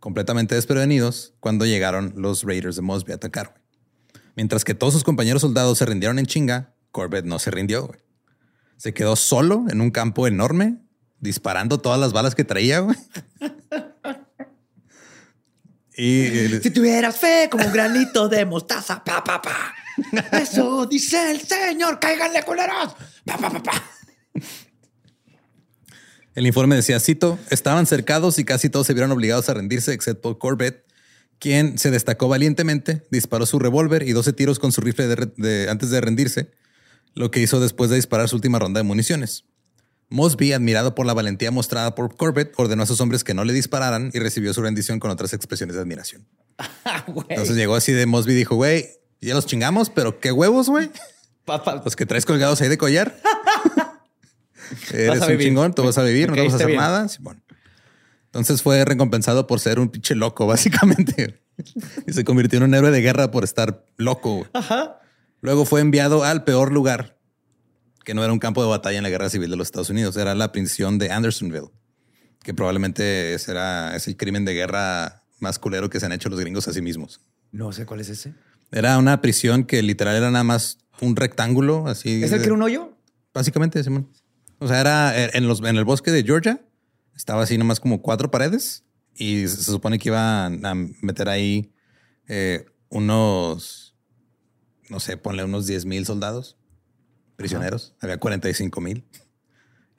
[0.00, 3.60] completamente desprevenidos, cuando llegaron los Raiders de Mosby a atacar.
[4.36, 7.90] Mientras que todos sus compañeros soldados se rindieron en chinga, Corbett no se rindió.
[8.76, 10.78] Se quedó solo en un campo enorme,
[11.18, 12.86] disparando todas las balas que traía.
[16.00, 19.74] Y si tuvieras fe como un granito de mostaza, pa, pa, pa.
[20.40, 22.94] Eso dice el señor, cáiganle culeros.
[23.24, 23.82] Pa, pa, pa, pa.
[26.38, 30.38] El informe decía, cito, estaban cercados y casi todos se vieron obligados a rendirse, excepto
[30.38, 30.84] Corbett,
[31.40, 35.06] quien se destacó valientemente, disparó su revólver y 12 tiros con su rifle
[35.68, 36.52] antes de rendirse,
[37.14, 39.46] lo que hizo después de disparar su última ronda de municiones.
[40.10, 43.52] Mosby, admirado por la valentía mostrada por Corbett, ordenó a sus hombres que no le
[43.52, 46.24] dispararan y recibió su rendición con otras expresiones de admiración.
[47.30, 48.86] Entonces llegó así de Mosby y dijo, güey,
[49.20, 50.88] ya los chingamos, pero qué huevos, güey.
[51.84, 53.18] Los que traes colgados ahí de collar.
[54.92, 57.06] Eres un chingón, tú vas a vivir, no te vas a hacer nada.
[58.26, 61.40] Entonces fue recompensado por ser un pinche loco, básicamente.
[62.06, 64.46] y se convirtió en un héroe de guerra por estar loco.
[64.52, 65.00] Ajá.
[65.40, 67.18] Luego fue enviado al peor lugar,
[68.04, 70.16] que no era un campo de batalla en la guerra civil de los Estados Unidos,
[70.16, 71.70] era la prisión de Andersonville,
[72.42, 76.40] que probablemente será, es el crimen de guerra más culero que se han hecho los
[76.40, 77.20] gringos a sí mismos.
[77.52, 78.34] No sé cuál es ese.
[78.72, 82.22] Era una prisión que literal era nada más un rectángulo así.
[82.22, 82.92] ¿Es el de- que era un hoyo?
[83.32, 84.08] Básicamente, Simón.
[84.58, 86.60] O sea, era en, los, en el bosque de Georgia.
[87.16, 91.72] Estaba así nomás como cuatro paredes y se, se supone que iban a meter ahí
[92.28, 93.96] eh, unos,
[94.88, 96.56] no sé, ponle unos 10 mil soldados
[97.36, 97.94] prisioneros.
[98.00, 99.04] Había 45 mil.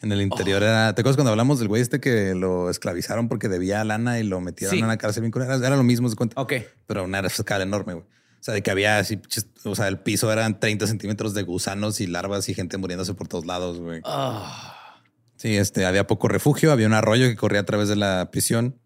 [0.01, 3.49] En el interior era, ¿te acuerdas cuando hablamos del güey este que lo esclavizaron porque
[3.49, 4.79] debía lana y lo metieron Sí.
[4.79, 5.55] en una cárcel bien culera?
[5.55, 6.53] Era lo mismo, se cuenta Ok.
[6.87, 8.05] pero una escala enorme, güey.
[8.39, 9.19] O sea, de que había así,
[9.65, 13.27] o sea, el piso eran 30 centímetros de gusanos y larvas y gente muriéndose por
[13.27, 14.01] todos lados, güey.
[14.05, 15.01] Ah.
[15.35, 18.79] Sí, este, había poco refugio, había un arroyo que corría a través de la prisión.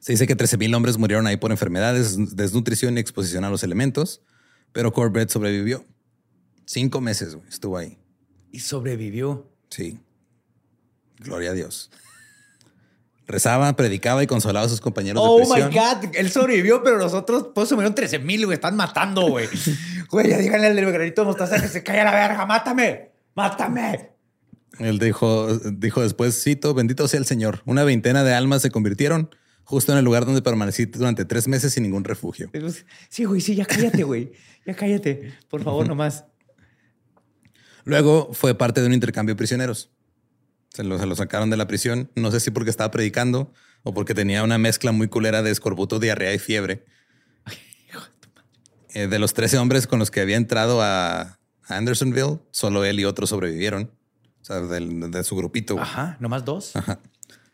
[0.00, 3.62] Se dice que 13 mil hombres murieron ahí por enfermedades, desnutrición y exposición a los
[3.64, 4.20] elementos,
[4.72, 5.84] pero Corbett sobrevivió.
[6.66, 7.98] Cinco meses güey, estuvo ahí.
[8.52, 9.50] Y sobrevivió.
[9.70, 9.98] Sí.
[11.18, 11.90] Gloria a Dios.
[13.26, 15.72] Rezaba, predicaba y consolaba a sus compañeros Oh de my prisión.
[15.72, 16.14] God.
[16.14, 18.56] Él sobrevivió, pero nosotros pues murieron 13 mil, güey.
[18.56, 19.48] Están matando, güey.
[20.10, 22.46] Güey, ya díganle al del granito de mostaza que se calle a la verga.
[22.46, 23.10] Mátame.
[23.34, 24.10] Mátame.
[24.78, 27.62] Él dijo, dijo después, cito, bendito sea el Señor.
[27.64, 29.30] Una veintena de almas se convirtieron
[29.64, 32.50] justo en el lugar donde permanecí durante tres meses sin ningún refugio.
[33.08, 34.32] Sí, güey, sí, ya cállate, güey.
[34.66, 35.32] Ya cállate.
[35.48, 36.26] Por favor, nomás.
[37.84, 39.90] Luego fue parte de un intercambio de prisioneros.
[40.74, 42.10] Se lo, se lo sacaron de la prisión.
[42.16, 43.52] No sé si porque estaba predicando
[43.84, 46.84] o porque tenía una mezcla muy culera de escorbuto, diarrea y fiebre.
[48.94, 53.04] Eh, de los 13 hombres con los que había entrado a, Andersonville, solo él y
[53.04, 53.90] otros sobrevivieron.
[54.42, 55.78] O sea, de su grupito.
[55.80, 56.76] Ajá, nomás dos.
[56.76, 57.00] Ajá.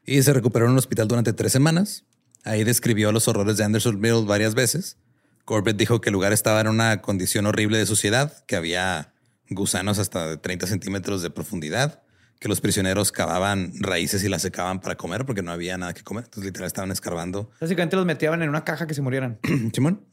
[0.04, 2.04] Y se recuperó en un hospital durante tres semanas.
[2.44, 4.98] Ahí describió los horrores de Andersonville varias veces.
[5.44, 9.14] Corbett dijo que el lugar estaba en una condición horrible de suciedad, que había
[9.48, 12.02] gusanos hasta de 30 centímetros de profundidad,
[12.40, 16.02] que los prisioneros cavaban raíces y las secaban para comer porque no había nada que
[16.02, 16.24] comer.
[16.24, 17.50] Entonces, literal, estaban escarbando.
[17.60, 19.38] Básicamente los metían en una caja que se murieran.
[19.74, 20.04] Simón.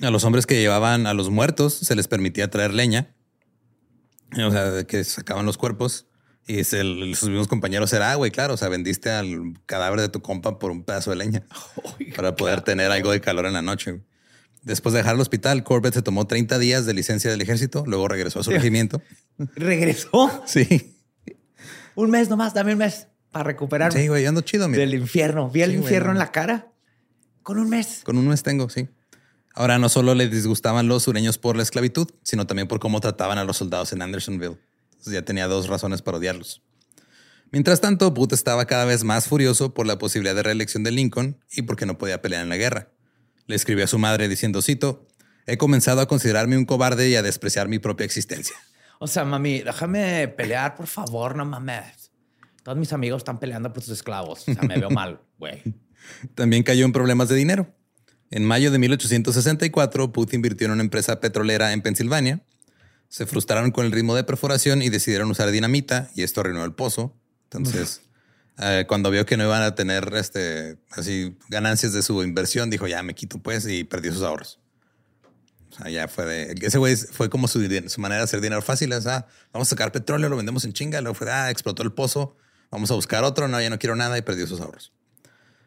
[0.00, 3.14] A los hombres que llevaban a los muertos se les permitía traer leña.
[4.44, 6.06] O sea, que sacaban los cuerpos
[6.46, 6.82] y se-
[7.14, 10.58] sus mismos compañeros era, ah, güey, claro, o sea, vendiste al cadáver de tu compa
[10.58, 11.44] por un pedazo de leña
[12.16, 14.00] para poder tener algo de calor en la noche.
[14.62, 18.08] Después de dejar el hospital, Corbett se tomó 30 días de licencia del ejército, luego
[18.08, 19.02] regresó a su regimiento.
[19.54, 20.42] Regresó.
[20.46, 20.93] Sí.
[21.94, 24.80] Un mes nomás, dame un mes para recuperarme Sí, güey, ando chido, mira.
[24.80, 25.50] del infierno.
[25.50, 26.12] Vi el Sí, infierno no.
[26.12, 26.72] en la cara
[27.42, 28.00] con un mes.
[28.04, 28.88] Con un mes tengo, sí.
[29.54, 33.38] Ahora no solo le disgustaban los sureños por la esclavitud, sino también por cómo trataban
[33.38, 34.58] a los soldados en Andersonville.
[34.90, 36.62] Entonces ya tenía dos razones para odiarlos.
[37.52, 41.38] Mientras tanto, Booth estaba cada vez más furioso por la posibilidad de reelección de Lincoln
[41.52, 42.88] y porque no podía pelear en la guerra.
[43.46, 45.06] Le escribió a su madre diciendo, cito,
[45.46, 48.56] he comenzado a considerarme un cobarde y a despreciar mi propia existencia.
[48.98, 52.10] O sea, mami, déjame pelear, por favor, no mames.
[52.62, 54.48] Todos mis amigos están peleando por sus esclavos.
[54.48, 55.62] O sea, me veo mal, güey.
[56.34, 57.74] También cayó en problemas de dinero.
[58.30, 62.42] En mayo de 1864, Booth invirtió en una empresa petrolera en Pensilvania.
[63.08, 66.72] Se frustraron con el ritmo de perforación y decidieron usar dinamita y esto arruinó el
[66.72, 67.16] pozo.
[67.44, 68.00] Entonces,
[68.58, 72.86] eh, cuando vio que no iban a tener este, así ganancias de su inversión, dijo
[72.86, 74.58] ya me quito pues y perdió sus ahorros.
[76.08, 78.92] Fue ese güey fue como su, su manera de hacer dinero fácil.
[78.92, 81.00] O sea, vamos a sacar petróleo, lo vendemos en chinga.
[81.00, 82.36] Luego fue, ah, explotó el pozo.
[82.70, 83.48] Vamos a buscar otro.
[83.48, 84.92] No, ya no quiero nada y perdió sus ahorros.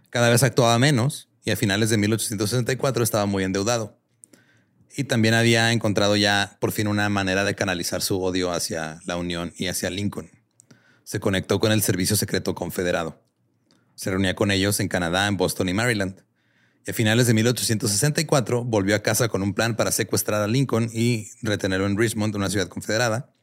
[0.09, 3.97] Cada vez actuaba menos y a finales de 1864 estaba muy endeudado.
[4.95, 9.17] Y también había encontrado ya por fin una manera de canalizar su odio hacia la
[9.17, 10.31] Unión y hacia Lincoln.
[11.03, 13.21] Se conectó con el Servicio Secreto Confederado.
[13.95, 16.23] Se reunía con ellos en Canadá, en Boston y Maryland.
[16.89, 21.27] A finales de 1864 volvió a casa con un plan para secuestrar a Lincoln y
[21.41, 23.33] retenerlo en Richmond, una ciudad confederada.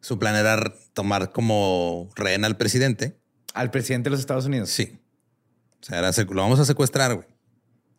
[0.00, 3.18] Su plan era tomar como rehén al presidente
[3.54, 4.68] Al presidente de los Estados Unidos.
[4.68, 4.98] Sí.
[5.80, 7.26] O sea, era lo vamos a secuestrar, güey.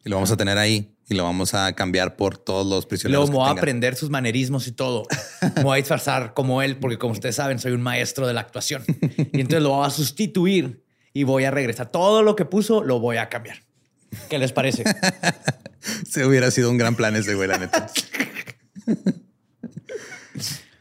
[0.06, 0.96] Y lo vamos a tener ahí.
[1.10, 3.30] Y lo vamos a cambiar por todos los prisioneros.
[3.30, 5.06] luego me voy a aprender sus manerismos y todo.
[5.56, 8.42] Me voy a disfrazar como él, porque como ustedes saben, soy un maestro de la
[8.42, 8.84] actuación.
[9.34, 11.92] Y entonces lo voy a sustituir y voy a regresar.
[11.92, 13.58] Todo lo que puso lo voy a cambiar.
[14.30, 14.84] ¿Qué les parece?
[16.10, 17.88] Se hubiera sido un gran plan ese, güey, la neta.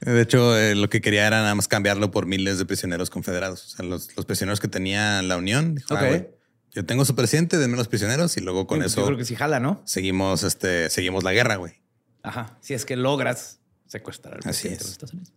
[0.01, 3.65] De hecho, eh, lo que quería era nada más cambiarlo por miles de prisioneros confederados.
[3.67, 5.77] O sea, los, los prisioneros que tenía la Unión.
[5.77, 6.09] Dijo, ah, Ok.
[6.09, 6.29] güey,
[6.73, 9.37] yo tengo su presidente, denme los prisioneros y luego con Yo eso creo que sí
[9.37, 9.83] jala, ¿no?
[9.85, 11.75] seguimos, este, seguimos la guerra, güey.
[12.23, 12.59] Ajá.
[12.61, 15.33] Si es que logras secuestrar al Así presidente de los Estados Unidos.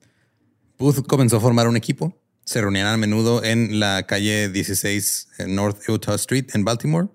[0.78, 5.89] Booth comenzó a formar un equipo se reunían a menudo en la calle 16 North
[5.89, 7.08] Utah Street en Baltimore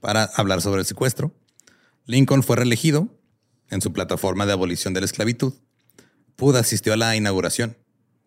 [0.00, 1.34] para hablar sobre el secuestro.
[2.06, 3.08] Lincoln fue reelegido
[3.70, 5.54] en su plataforma de abolición de la esclavitud.
[6.36, 7.76] Pud asistió a la inauguración,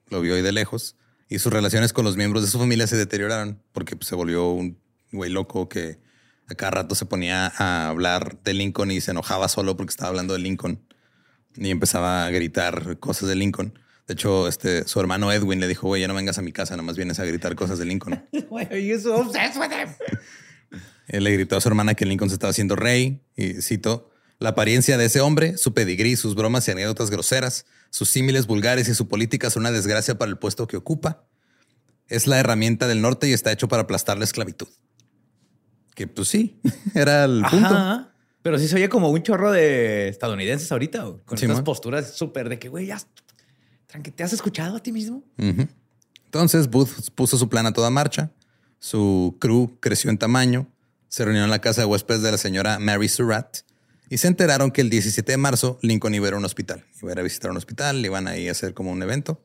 [0.09, 0.95] lo vio ahí de lejos,
[1.29, 4.49] y sus relaciones con los miembros de su familia se deterioraron porque pues, se volvió
[4.49, 4.77] un
[5.11, 5.99] güey loco que
[6.47, 10.09] a cada rato se ponía a hablar de Lincoln y se enojaba solo porque estaba
[10.09, 10.85] hablando de Lincoln
[11.55, 13.79] y empezaba a gritar cosas de Lincoln.
[14.07, 16.75] De hecho, este, su hermano Edwin le dijo, güey, ya no vengas a mi casa,
[16.75, 18.27] nomás vienes a gritar cosas de Lincoln.
[21.07, 24.49] Él le gritó a su hermana que Lincoln se estaba haciendo rey y cito, la
[24.49, 28.95] apariencia de ese hombre, su pedigrí, sus bromas y anécdotas groseras, sus símiles vulgares y
[28.95, 31.25] su política son una desgracia para el puesto que ocupa.
[32.07, 34.67] Es la herramienta del norte y está hecho para aplastar la esclavitud.
[35.93, 36.59] Que pues sí,
[36.95, 38.07] era el punto.
[38.41, 42.57] Pero sí se oye como un chorro de estadounidenses ahorita, con estas posturas súper de
[42.57, 42.99] que, güey, ya,
[44.15, 45.23] ¿te has escuchado a ti mismo?
[46.25, 48.31] Entonces Booth puso su plan a toda marcha.
[48.79, 50.67] Su crew creció en tamaño.
[51.11, 53.65] Se reunió en la casa de huéspedes de la señora Mary Surratt
[54.09, 56.85] y se enteraron que el 17 de marzo Lincoln iba a ir a un hospital.
[57.01, 59.43] Iba a ir a visitar un hospital, iban a ir a hacer como un evento.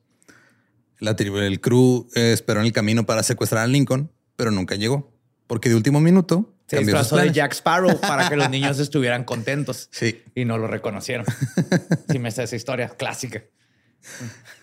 [1.01, 4.77] La tribu, el crew eh, esperó en el camino para secuestrar a Lincoln, pero nunca
[4.77, 5.12] llegó
[5.49, 9.89] porque de último minuto se disfrazó de Jack Sparrow para que los niños estuvieran contentos.
[9.91, 10.23] Sí.
[10.37, 11.27] Y no lo reconocieron.
[12.09, 13.43] sí me está esa historia clásica.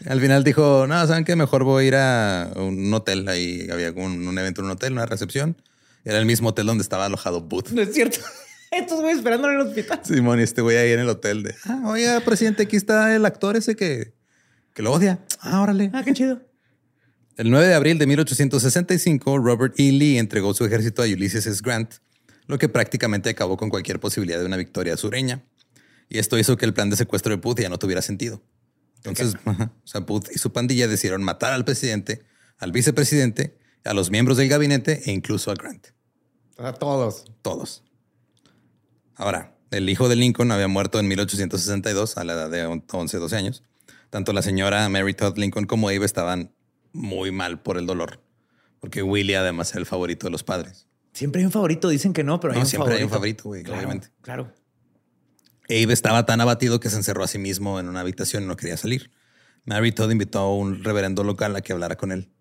[0.06, 1.36] Al final dijo, no, ¿saben qué?
[1.36, 3.28] Mejor voy a ir a un hotel.
[3.28, 5.58] Ahí había un, un evento en un hotel, una recepción.
[6.04, 7.70] Era el mismo hotel donde estaba alojado Booth.
[7.70, 8.20] No es cierto.
[8.72, 10.02] Estos güeyes esperando en el hospital.
[10.04, 13.26] Simón, y este güey ahí en el hotel de, ah, oiga, presidente, aquí está el
[13.26, 14.14] actor ese que,
[14.74, 15.20] que lo odia.
[15.40, 15.92] Ah, órale.
[15.94, 16.42] Ah, qué chido.
[17.36, 19.92] El 9 de abril de 1865, Robert E.
[19.92, 21.62] Lee entregó su ejército a Ulysses S.
[21.64, 21.96] Grant,
[22.48, 25.44] lo que prácticamente acabó con cualquier posibilidad de una victoria sureña.
[26.10, 28.44] Y esto hizo que el plan de secuestro de Booth ya no tuviera sentido.
[28.98, 29.36] Entonces,
[30.06, 32.24] Booth y su pandilla decidieron matar al presidente,
[32.58, 35.88] al vicepresidente, a los miembros del gabinete e incluso a Grant.
[36.58, 37.26] A todos.
[37.42, 37.84] Todos.
[39.16, 43.36] Ahora, el hijo de Lincoln había muerto en 1862 a la edad de 11, 12
[43.36, 43.64] años.
[44.10, 46.54] Tanto la señora Mary Todd Lincoln como Abe estaban
[46.92, 48.22] muy mal por el dolor,
[48.80, 50.88] porque Willie además era el favorito de los padres.
[51.14, 53.64] Siempre hay un favorito, dicen que no, pero hay un siempre hay un favorito, güey,
[53.64, 54.10] claro, obviamente.
[54.22, 54.54] Claro.
[55.70, 58.56] Abe estaba tan abatido que se encerró a sí mismo en una habitación y no
[58.56, 59.12] quería salir.
[59.66, 62.33] Mary Todd invitó a un reverendo local a que hablara con él.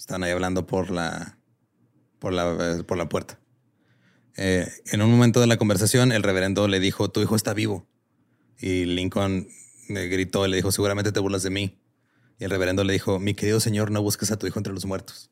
[0.00, 1.36] Estaban ahí hablando por la,
[2.18, 3.38] por la, por la puerta.
[4.34, 7.86] Eh, en un momento de la conversación, el reverendo le dijo, tu hijo está vivo.
[8.58, 9.46] Y Lincoln
[9.90, 11.78] le gritó y le dijo, seguramente te burlas de mí.
[12.38, 14.86] Y el reverendo le dijo, mi querido señor, no busques a tu hijo entre los
[14.86, 15.30] muertos.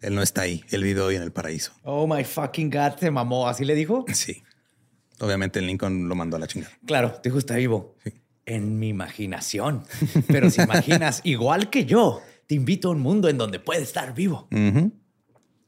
[0.00, 1.72] Él no está ahí, él vive hoy en el paraíso.
[1.82, 4.04] Oh my fucking God, se mamó, ¿así le dijo?
[4.12, 4.44] Sí.
[5.18, 6.72] Obviamente Lincoln lo mandó a la chingada.
[6.86, 7.96] Claro, tu hijo está vivo.
[8.46, 9.82] En mi imaginación.
[10.28, 14.14] Pero si imaginas igual que yo, te invito a un mundo en donde puede estar
[14.14, 14.48] vivo.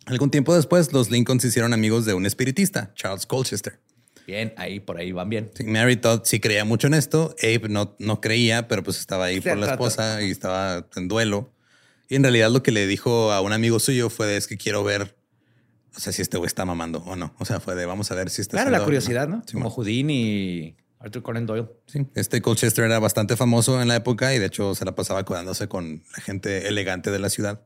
[0.06, 3.80] Algún tiempo después, los Lincolns se hicieron amigos de un espiritista, Charles Colchester.
[4.26, 5.50] Bien, ahí por ahí van bien.
[5.64, 7.34] Mary Todd sí creía mucho en esto.
[7.42, 11.52] Abe no, no creía, pero pues estaba ahí por la esposa y estaba en duelo.
[12.08, 14.82] Y en realidad lo que le dijo a un amigo suyo fue es que quiero
[14.84, 15.16] ver,
[15.96, 17.34] o sea, si este güey está mamando o no.
[17.38, 18.56] O sea, fue de vamos a ver si está.
[18.56, 19.42] Claro, la curiosidad, ¿no?
[19.52, 21.68] Como Houdini y Arthur Conan Doyle.
[21.86, 25.24] Sí, este Colchester era bastante famoso en la época y de hecho se la pasaba
[25.24, 27.62] cuidándose con la gente elegante de la ciudad.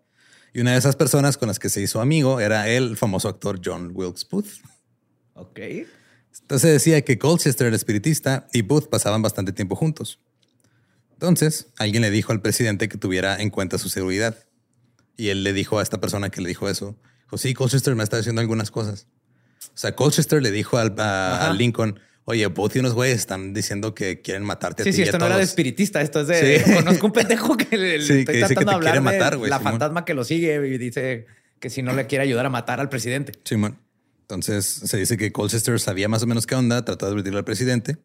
[0.52, 3.60] Y una de esas personas con las que se hizo amigo era el famoso actor
[3.64, 4.48] John Wilkes Booth.
[5.34, 5.58] Ok.
[6.42, 10.20] Entonces decía que Colchester era espiritista y Booth pasaban bastante tiempo juntos.
[11.12, 14.36] Entonces, alguien le dijo al presidente que tuviera en cuenta su seguridad.
[15.16, 18.02] Y él le dijo a esta persona que le dijo eso, dijo, sí, Colchester me
[18.02, 19.06] está diciendo algunas cosas.
[19.66, 23.94] O sea, Colchester le dijo al, a, Lincoln, oye, Booth y unos güeyes están diciendo
[23.94, 26.62] que quieren matarte sí, a ti Sí, esto no era de espiritista, esto es de...
[26.76, 30.24] Conozco un pendejo que le sí, estoy tratando de hablar matar, la fantasma que lo
[30.24, 31.26] sigue y dice
[31.58, 33.32] que si no le quiere ayudar a matar al presidente.
[33.44, 33.78] Simón.
[34.22, 37.44] Entonces se dice que Colchester sabía más o menos qué onda, trató de advertirle al
[37.44, 37.98] presidente.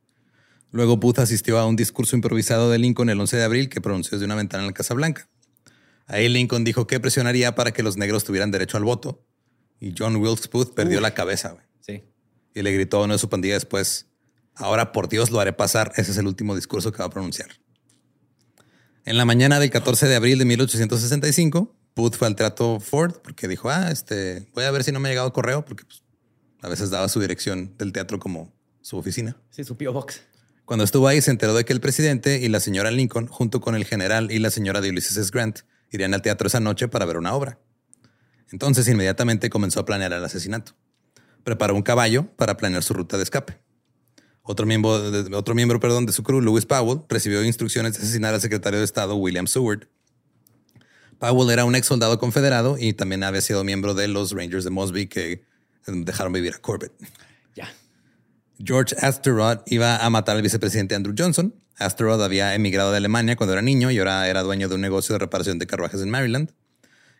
[0.72, 4.18] Luego Booth asistió a un discurso improvisado de Lincoln el 11 de abril que pronunció
[4.18, 5.30] desde una ventana en la Casa Blanca.
[6.08, 9.24] Ahí Lincoln dijo que presionaría para que los negros tuvieran derecho al voto.
[9.80, 11.58] Y John Wilkes Booth perdió la cabeza.
[11.82, 12.04] Sí.
[12.56, 14.08] Y le gritó a uno de su pandilla después,
[14.56, 15.92] ahora por Dios lo haré pasar.
[15.98, 17.50] Ese es el último discurso que va a pronunciar.
[19.04, 23.48] En la mañana del 14 de abril de 1865, Booth fue al trato Ford porque
[23.48, 26.02] dijo, ah, este, voy a ver si no me ha llegado correo porque pues,
[26.62, 28.52] a veces daba su dirección del teatro como
[28.82, 29.38] su oficina.
[29.52, 29.94] Sí, su P.O.
[29.94, 30.22] Box.
[30.66, 33.76] Cuando estuvo ahí, se enteró de que el presidente y la señora Lincoln, junto con
[33.76, 35.30] el general y la señora de Ulysses S.
[35.32, 35.60] Grant,
[35.92, 37.60] irían al teatro esa noche para ver una obra.
[38.52, 40.74] Entonces, inmediatamente comenzó a planear el asesinato.
[41.46, 43.58] Preparó un caballo para planear su ruta de escape.
[44.42, 48.34] Otro miembro, de, otro miembro perdón, de su crew, Lewis Powell, recibió instrucciones de asesinar
[48.34, 49.88] al secretario de Estado, William Seward.
[51.20, 54.72] Powell era un ex soldado confederado y también había sido miembro de los Rangers de
[54.72, 55.46] Mosby que
[55.86, 56.92] dejaron vivir a Corbett.
[57.56, 57.72] Ya.
[58.64, 61.56] George Asterod iba a matar al vicepresidente Andrew Johnson.
[61.78, 65.14] Asterod había emigrado de Alemania cuando era niño y ahora era dueño de un negocio
[65.14, 66.52] de reparación de carruajes en Maryland.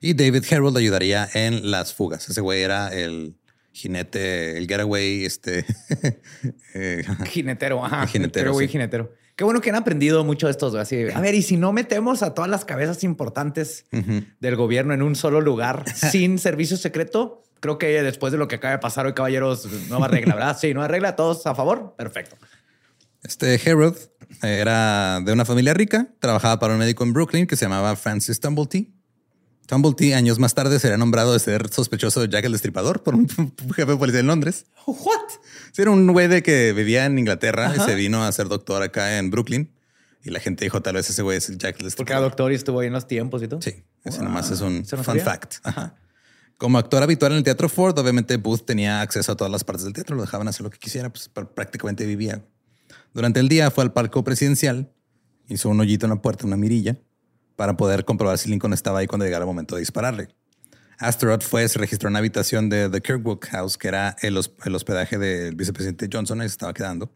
[0.02, 2.30] Y David Harold ayudaría en las fugas.
[2.30, 3.36] Ese güey era el
[3.76, 5.66] jinete, el getaway, este.
[6.74, 8.08] eh, jinetero, ajá.
[8.08, 8.52] Jinetero.
[8.52, 9.14] Getaway jinetero.
[9.36, 10.74] Qué bueno que han aprendido mucho de estos.
[10.76, 13.86] Así, a ver, y si no metemos a todas las cabezas importantes
[14.40, 18.56] del gobierno en un solo lugar sin servicio secreto, creo que después de lo que
[18.56, 20.58] acaba de pasar hoy, caballeros, nueva regla, ¿verdad?
[20.58, 21.96] Sí, nueva regla, todos a favor.
[21.98, 22.38] Perfecto.
[23.24, 23.98] Este Harold
[24.42, 28.40] era de una familia rica, trabajaba para un médico en Brooklyn que se llamaba Francis
[28.40, 28.95] Tumblety.
[29.68, 33.28] Tumblety años más tarde sería nombrado de ser sospechoso de Jack el Destripador por un
[33.76, 34.66] jefe de policía en Londres.
[34.86, 35.40] What?
[35.72, 38.84] Sí, era un güey de que vivía en Inglaterra y se vino a ser doctor
[38.84, 39.72] acá en Brooklyn.
[40.24, 41.96] Y la gente dijo, tal vez ese güey es el Jack el Destripador.
[41.98, 43.62] Porque era doctor y estuvo ahí en los tiempos y todo.
[43.62, 45.56] Sí, ese nomás es un fun fact.
[46.58, 49.84] Como actor habitual en el Teatro Ford, obviamente Booth tenía acceso a todas las partes
[49.84, 52.46] del teatro, lo dejaban hacer lo que quisiera, pues prácticamente vivía.
[53.14, 54.90] Durante el día fue al palco presidencial,
[55.48, 56.98] hizo un hoyito en la puerta, una mirilla,
[57.56, 60.30] para poder comprobar si Lincoln estaba ahí cuando llegara el momento de dispararle.
[60.98, 65.18] Asteroid fue, se registró en una habitación de The Kirkwood House, que era el, hospedaje
[65.18, 67.14] del vicepresidente Johnson, ahí se estaba quedando.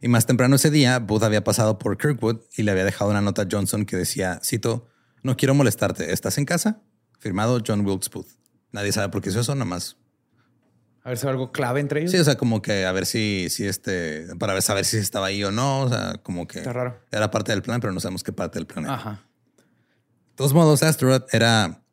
[0.00, 3.20] Y más temprano ese día, Booth había pasado por Kirkwood y le había dejado una
[3.20, 4.88] nota a Johnson que decía, cito,
[5.22, 6.82] no quiero molestarte, ¿estás en casa?
[7.18, 8.28] Firmado John Wilkes Booth.
[8.72, 9.96] Nadie sabe por qué hizo eso, nomás.
[11.04, 12.12] A ver si algo clave entre ellos.
[12.12, 15.42] Sí, o sea, como que a ver si, si este, para saber si estaba ahí
[15.42, 15.82] o no.
[15.82, 17.00] O sea, como que Está raro.
[17.10, 18.94] era parte del plan, pero no sabemos qué parte del plan era.
[18.94, 19.22] Ajá.
[20.42, 21.84] De todos modos, Asteroid era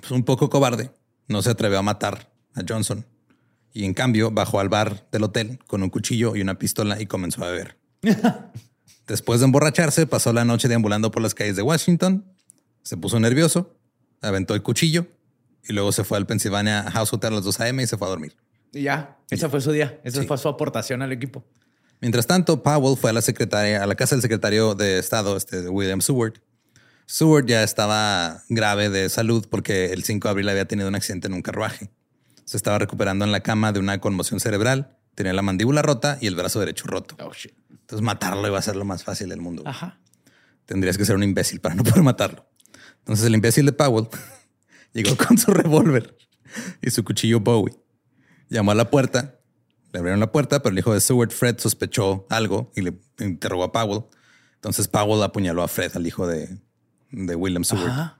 [0.00, 0.90] pues, un poco cobarde.
[1.28, 3.06] No se atrevió a matar a Johnson.
[3.72, 7.06] Y en cambio, bajó al bar del hotel con un cuchillo y una pistola y
[7.06, 7.78] comenzó a beber.
[9.06, 12.24] Después de emborracharse, pasó la noche deambulando por las calles de Washington.
[12.82, 13.78] Se puso nervioso,
[14.20, 15.06] aventó el cuchillo
[15.62, 17.84] y luego se fue al Pennsylvania House Hotel a las 2 a.m.
[17.84, 18.34] y se fue a dormir.
[18.72, 20.00] Y ya, ese fue su día.
[20.02, 21.44] Esa fue su aportación al equipo.
[22.00, 25.68] Mientras tanto, Powell fue a la secretaria, a la casa del secretario de Estado, este,
[25.68, 26.40] William Seward.
[27.06, 31.28] Seward ya estaba grave de salud porque el 5 de abril había tenido un accidente
[31.28, 31.90] en un carruaje.
[32.44, 36.26] Se estaba recuperando en la cama de una conmoción cerebral, tenía la mandíbula rota y
[36.26, 37.16] el brazo derecho roto.
[37.20, 37.32] Oh,
[37.70, 39.62] Entonces matarlo iba a ser lo más fácil del mundo.
[39.66, 40.00] Ajá.
[40.66, 42.48] Tendrías que ser un imbécil para no poder matarlo.
[42.98, 44.08] Entonces el imbécil de Powell
[44.92, 46.16] Llegó con su revólver
[46.80, 47.74] y su cuchillo Bowie.
[48.48, 49.38] Llamó a la puerta,
[49.92, 53.64] le abrieron la puerta, pero el hijo de Seward, Fred, sospechó algo y le interrogó
[53.64, 54.04] a Powell.
[54.54, 56.58] Entonces Powell apuñaló a Fred, al hijo de,
[57.12, 58.12] William Seward.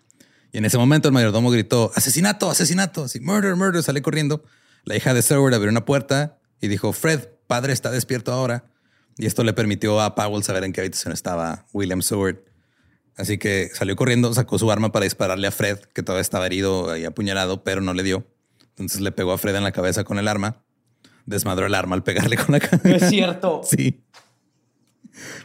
[0.53, 4.45] Y en ese momento el mayordomo gritó, asesinato, asesinato, así, murder, murder, sale corriendo.
[4.84, 8.64] La hija de Seward abrió una puerta y dijo, Fred, padre está despierto ahora.
[9.18, 12.39] Y esto le permitió a Powell saber en qué habitación estaba William Seward.
[13.16, 16.97] Así que salió corriendo, sacó su arma para dispararle a Fred, que todavía estaba herido
[16.97, 18.26] y apuñalado, pero no le dio.
[18.70, 20.62] Entonces le pegó a Fred en la cabeza con el arma.
[21.24, 22.89] Desmadró el arma al pegarle con la cabeza.
[22.89, 23.62] No es cierto.
[23.68, 24.05] Sí.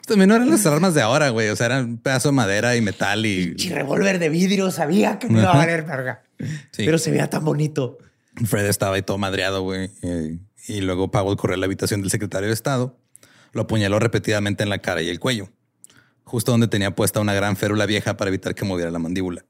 [0.06, 1.50] También no eran las armas de ahora, güey.
[1.50, 3.56] O sea, eran un pedazo de madera y metal y.
[3.58, 4.72] Y revólver de vidrio.
[4.72, 6.24] Sabía que no iba a valer verga.
[6.76, 7.98] Pero se veía tan bonito.
[8.46, 9.90] Fred estaba ahí todo madreado, güey.
[10.68, 12.98] Y, luego Powell corrió a la habitación del secretario de Estado.
[13.54, 15.50] Lo apuñaló repetidamente en la cara y el cuello
[16.32, 19.44] justo donde tenía puesta una gran férula vieja para evitar que moviera la mandíbula.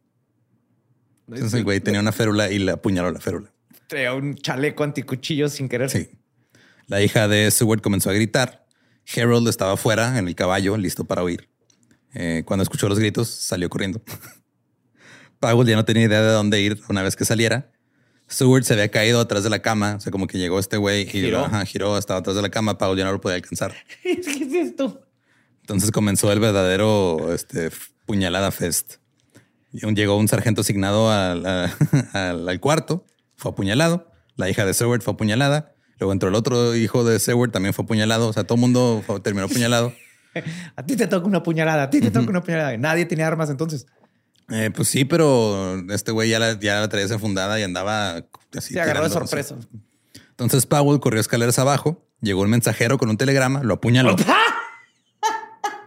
[1.28, 3.51] Entonces el güey tenía una férula y le apuñaló la férula.
[3.86, 5.91] Tenía un chaleco anticuchillo sin querer.
[5.91, 6.09] Sí.
[6.88, 8.61] La hija de Seward comenzó a gritar.
[9.16, 11.49] Harold estaba fuera en el caballo, listo para huir.
[12.14, 14.01] Eh, cuando escuchó los gritos, salió corriendo.
[15.39, 17.72] Powell ya no tenía idea de dónde ir una vez que saliera.
[18.28, 21.01] Seward se había caído atrás de la cama, o sea, como que llegó este güey
[21.01, 22.78] y giró, giró estaba atrás de la cama.
[22.78, 23.74] Powell ya no lo podía alcanzar.
[24.03, 25.05] ¿Qué es esto?
[25.62, 27.72] Entonces comenzó el verdadero este,
[28.05, 28.95] puñalada fest.
[29.72, 31.09] Llegó un sargento asignado
[32.14, 33.05] al, cuarto,
[33.36, 34.12] fue apuñalado.
[34.36, 35.76] La hija de Seward fue apuñalada.
[36.02, 38.28] Luego entró el otro hijo de Seward, también fue apuñalado.
[38.28, 39.93] O sea, todo el mundo terminó apuñalado.
[40.76, 42.76] a ti te toca una puñalada, a ti te toca una puñalada.
[42.76, 43.86] Nadie tenía armas entonces.
[44.49, 48.26] Eh, pues sí, pero este güey ya la, ya la traía fundada y andaba
[48.58, 48.74] así.
[48.74, 49.56] Se agarró de sorpresa.
[50.32, 54.16] Entonces Powell corrió escaleras abajo, llegó un mensajero con un telegrama, lo apuñaló.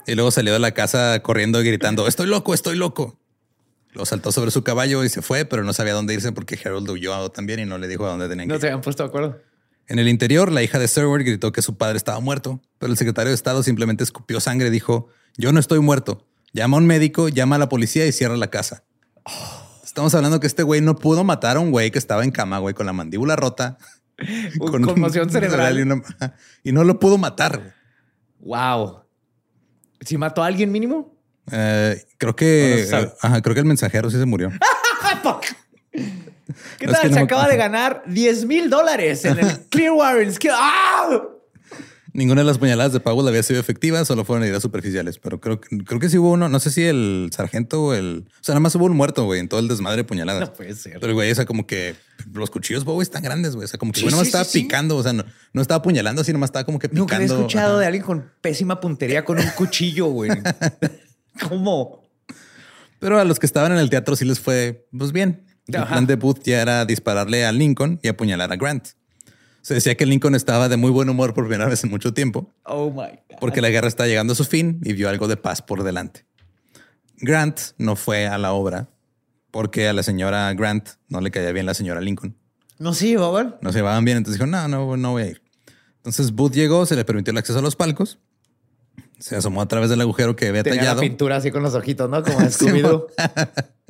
[0.06, 3.18] Y luego salió de la casa corriendo y gritando, estoy loco, estoy loco.
[3.92, 6.90] Lo saltó sobre su caballo y se fue, pero no sabía dónde irse porque Harold
[6.90, 8.52] huyó también y no le dijo a dónde tenía que ir.
[8.52, 9.40] No se habían puesto de acuerdo.
[9.86, 12.98] En el interior, la hija de Sherwood gritó que su padre estaba muerto, pero el
[12.98, 16.26] secretario de Estado simplemente escupió sangre y dijo, yo no estoy muerto.
[16.52, 18.84] Llama a un médico, llama a la policía y cierra la casa.
[19.84, 22.58] Estamos hablando que este güey no pudo matar a un güey que estaba en cama,
[22.58, 23.78] güey, con la mandíbula rota.
[24.58, 25.78] con conmoción cerebral.
[25.78, 27.74] Y, y, no lo pudo matar.
[28.40, 29.02] Wow.
[30.00, 31.14] ¿Si mató a alguien mínimo?
[31.50, 32.88] Eh, creo que,
[33.20, 34.50] ajá, creo que el mensajero sí se murió.
[36.78, 37.12] ¿Qué tal?
[37.12, 40.32] se acaba de ganar 10 mil dólares en el Clearwater.
[40.52, 41.22] ¡Ah!
[42.14, 45.18] Ninguna de las puñaladas de Powell había sido efectiva, solo fueron heridas superficiales.
[45.18, 48.26] Pero creo, creo que sí hubo uno, no sé si el sargento o el.
[48.28, 50.48] O sea, nada más hubo un muerto, güey, en todo el desmadre de puñaladas.
[50.48, 51.00] No puede ser.
[51.00, 51.96] Pero, güey, o sea, como que
[52.32, 53.64] los cuchillos, güey, están grandes, güey.
[53.64, 56.50] O sea, como que sí, estaba picando, o sea, no, no, estaba apuñalando, sino más
[56.50, 57.00] estaba como que picando.
[57.00, 60.30] Nunca había escuchado de alguien con pésima puntería con un cuchillo, güey.
[61.48, 62.04] ¿Cómo?
[63.00, 65.44] Pero a los que estaban en el teatro sí les fue, pues bien.
[65.66, 68.88] El plan de Booth ya era dispararle a Lincoln y apuñalar a Grant.
[69.62, 72.52] Se decía que Lincoln estaba de muy buen humor por primera vez en mucho tiempo.
[72.64, 73.38] Oh my God.
[73.40, 76.26] Porque la guerra está llegando a su fin y vio algo de paz por delante.
[77.16, 78.90] Grant no fue a la obra
[79.50, 82.36] porque a la señora Grant no le caía bien la señora Lincoln.
[82.78, 83.56] No se llevaban.
[83.62, 84.18] No se llevaban bien.
[84.18, 85.42] Entonces dijo, no, no, no voy a ir.
[85.98, 88.18] Entonces Booth llegó, se le permitió el acceso a los palcos.
[89.18, 90.96] Se asomó a través del agujero que había Tenía tallado.
[90.96, 92.22] La pintura así con los ojitos, ¿no?
[92.22, 92.82] Como scooby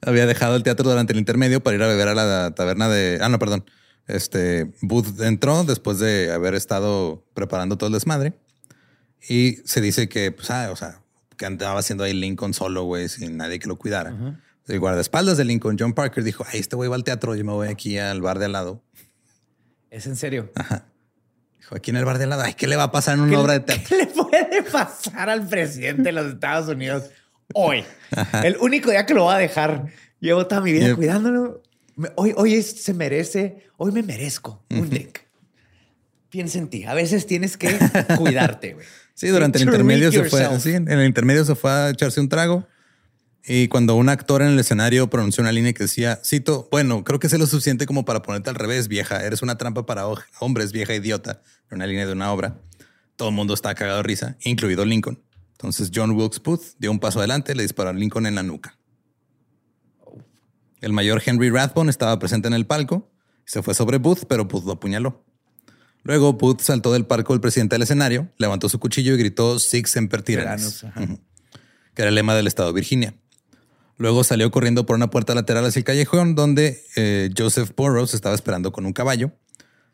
[0.00, 3.18] había dejado el teatro durante el intermedio para ir a beber a la taberna de.
[3.20, 3.64] Ah, no, perdón.
[4.06, 8.32] Este Booth entró después de haber estado preparando todo el desmadre
[9.28, 11.02] y se dice que, pues, ah, o sea,
[11.36, 14.14] que andaba haciendo ahí Lincoln solo, güey, sin nadie que lo cuidara.
[14.66, 17.52] El guardaespaldas de Lincoln, John Parker, dijo: Ay, este güey va al teatro, yo me
[17.52, 18.82] voy aquí al bar de al lado.
[19.90, 20.52] ¿Es en serio?
[20.54, 20.86] Ajá.
[21.58, 23.22] Dijo: Aquí en el bar de al lado, ay, ¿qué le va a pasar en
[23.22, 23.84] una obra de teatro?
[23.88, 27.04] ¿Qué le puede pasar al presidente de los Estados Unidos
[27.54, 27.84] hoy?
[28.42, 29.86] El único día que lo va a dejar.
[30.20, 31.62] Llevo toda mi vida cuidándolo.
[32.16, 35.18] Hoy, hoy se merece, hoy me merezco un drink.
[36.30, 36.84] Piensa en ti.
[36.84, 37.76] A veces tienes que
[38.18, 38.86] cuidarte, güey.
[39.14, 40.60] Sí, durante el intermedio se fue.
[40.60, 42.66] Sí, en el intermedio se fue a echarse un trago.
[43.44, 47.18] Y cuando un actor en el escenario pronunció una línea que decía, cito, bueno, creo
[47.18, 49.24] que sé lo suficiente como para ponerte al revés, vieja.
[49.24, 50.04] Eres una trampa para
[50.38, 51.40] hombres, vieja idiota.
[51.70, 52.60] Una línea de una obra.
[53.16, 55.20] Todo el mundo estaba cagado de risa, incluido Lincoln.
[55.58, 58.78] Entonces John Wilkes Booth dio un paso adelante, le disparó a Lincoln en la nuca.
[60.80, 63.10] El mayor Henry Rathbone estaba presente en el palco.
[63.44, 65.24] Se fue sobre Booth, pero Booth lo apuñaló.
[66.04, 69.90] Luego Booth saltó del palco del presidente del escenario, levantó su cuchillo y gritó Six
[69.90, 70.86] Semper Tyrannis,
[71.94, 73.14] que era el lema del estado de Virginia.
[73.96, 78.36] Luego salió corriendo por una puerta lateral hacia el callejón donde eh, Joseph Burroughs estaba
[78.36, 79.32] esperando con un caballo.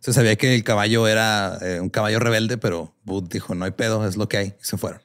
[0.00, 3.70] Se sabía que el caballo era eh, un caballo rebelde, pero Booth dijo, no hay
[3.70, 4.46] pedo, es lo que hay.
[4.60, 5.00] Y se fueron.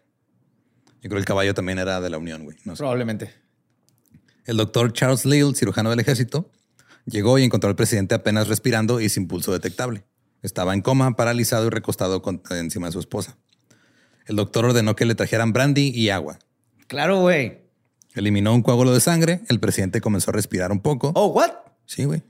[1.02, 2.58] Yo creo que el caballo también era de la Unión, güey.
[2.78, 3.34] Probablemente.
[4.46, 6.52] El doctor Charles Leal, cirujano del ejército,
[7.06, 10.04] llegó y encontró al presidente apenas respirando y sin pulso detectable.
[10.42, 12.22] Estaba en coma, paralizado y recostado
[12.52, 13.38] encima de su esposa.
[14.26, 16.40] El doctor ordenó que le trajeran brandy y agua.
[16.88, 17.62] Claro, güey.
[18.14, 19.42] Eliminó un coágulo de sangre.
[19.50, 21.12] El presidente comenzó a respirar un poco.
[21.16, 21.52] Oh, what?
[21.86, 22.24] Sí, güey.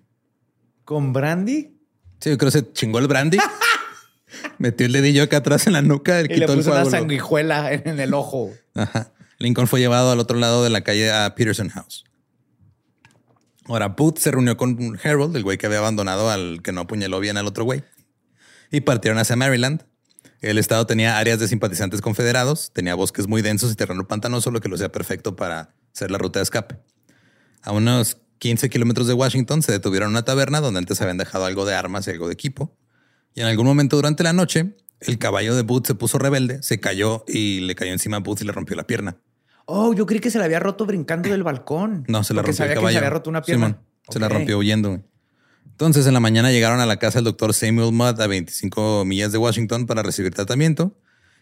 [0.85, 1.77] ¿Con brandy?
[2.19, 3.37] Sí, yo creo que se chingó el brandy.
[4.57, 6.21] Metió el dedillo acá atrás en la nuca.
[6.21, 8.51] y le puso una sanguijuela en el ojo.
[8.75, 9.11] Ajá.
[9.39, 12.03] Lincoln fue llevado al otro lado de la calle a Peterson House.
[13.65, 17.19] Ahora, Booth se reunió con Harold, el güey que había abandonado al que no apuñaló
[17.19, 17.83] bien al otro güey,
[18.71, 19.85] y partieron hacia Maryland.
[20.41, 24.59] El estado tenía áreas de simpatizantes confederados, tenía bosques muy densos y terreno pantanoso, lo
[24.59, 26.77] que lo hacía perfecto para ser la ruta de escape.
[27.61, 31.45] A unos 15 kilómetros de Washington se detuvieron en una taberna donde antes habían dejado
[31.45, 32.75] algo de armas y algo de equipo.
[33.33, 36.79] Y en algún momento durante la noche, el caballo de Booth se puso rebelde, se
[36.79, 39.17] cayó y le cayó encima a Booth y le rompió la pierna.
[39.65, 42.03] Oh, yo creí que se la había roto brincando del balcón.
[42.07, 42.87] No, se la rompió el caballo.
[42.87, 43.81] Que se había roto una pierna.
[44.09, 45.03] Se la rompió huyendo.
[45.65, 49.31] Entonces, en la mañana llegaron a la casa del doctor Samuel Mudd a 25 millas
[49.31, 50.97] de Washington para recibir tratamiento.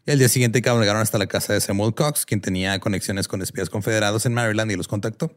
[0.06, 3.42] Y al día siguiente cabalgaron hasta la casa de Samuel Cox, quien tenía conexiones con
[3.42, 5.32] espías confederados en Maryland y los contactó.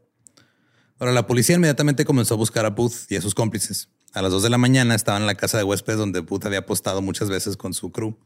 [0.98, 3.88] Ahora, la policía inmediatamente comenzó a buscar a Booth y a sus cómplices.
[4.12, 6.60] A las 2 de la mañana estaban en la casa de huéspedes donde Booth había
[6.60, 8.16] apostado muchas veces con su crew.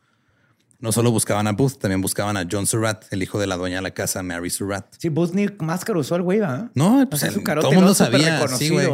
[0.80, 3.76] No solo buscaban a Booth, también buscaban a John Surratt, el hijo de la dueña
[3.76, 4.94] de la casa, Mary Surratt.
[4.98, 6.70] Sí, Booth ni máscara usó el güey, ¿verdad?
[6.74, 8.46] No, pues todo el mundo sabía.
[8.48, 8.86] Sí, güey.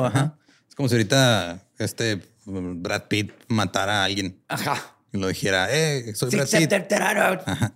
[0.69, 4.41] Es como si ahorita este Brad Pitt matara a alguien.
[4.49, 4.97] Ajá.
[5.13, 6.73] Y lo dijera, eh, soy Brad Pitt.
[6.73, 7.75] Ajá.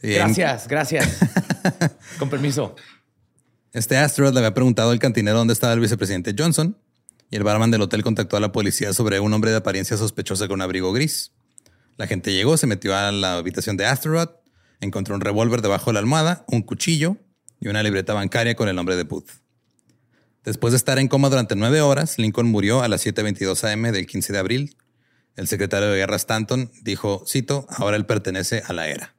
[0.00, 1.18] Gracias, gracias.
[2.18, 2.76] Con permiso.
[3.72, 6.76] Este Asteroid le había preguntado al cantinero dónde estaba el vicepresidente Johnson
[7.30, 10.48] y el barman del hotel contactó a la policía sobre un hombre de apariencia sospechosa
[10.48, 11.32] con abrigo gris.
[11.96, 14.28] La gente llegó, se metió a la habitación de Asteroid,
[14.80, 17.16] encontró un revólver debajo de la almohada, un cuchillo
[17.60, 19.30] y una libreta bancaria con el nombre de Booth.
[20.44, 24.06] Después de estar en coma durante nueve horas, Lincoln murió a las 7.22 am del
[24.06, 24.76] 15 de abril.
[25.36, 29.14] El secretario de guerra Stanton dijo, cito, ahora él pertenece a la era.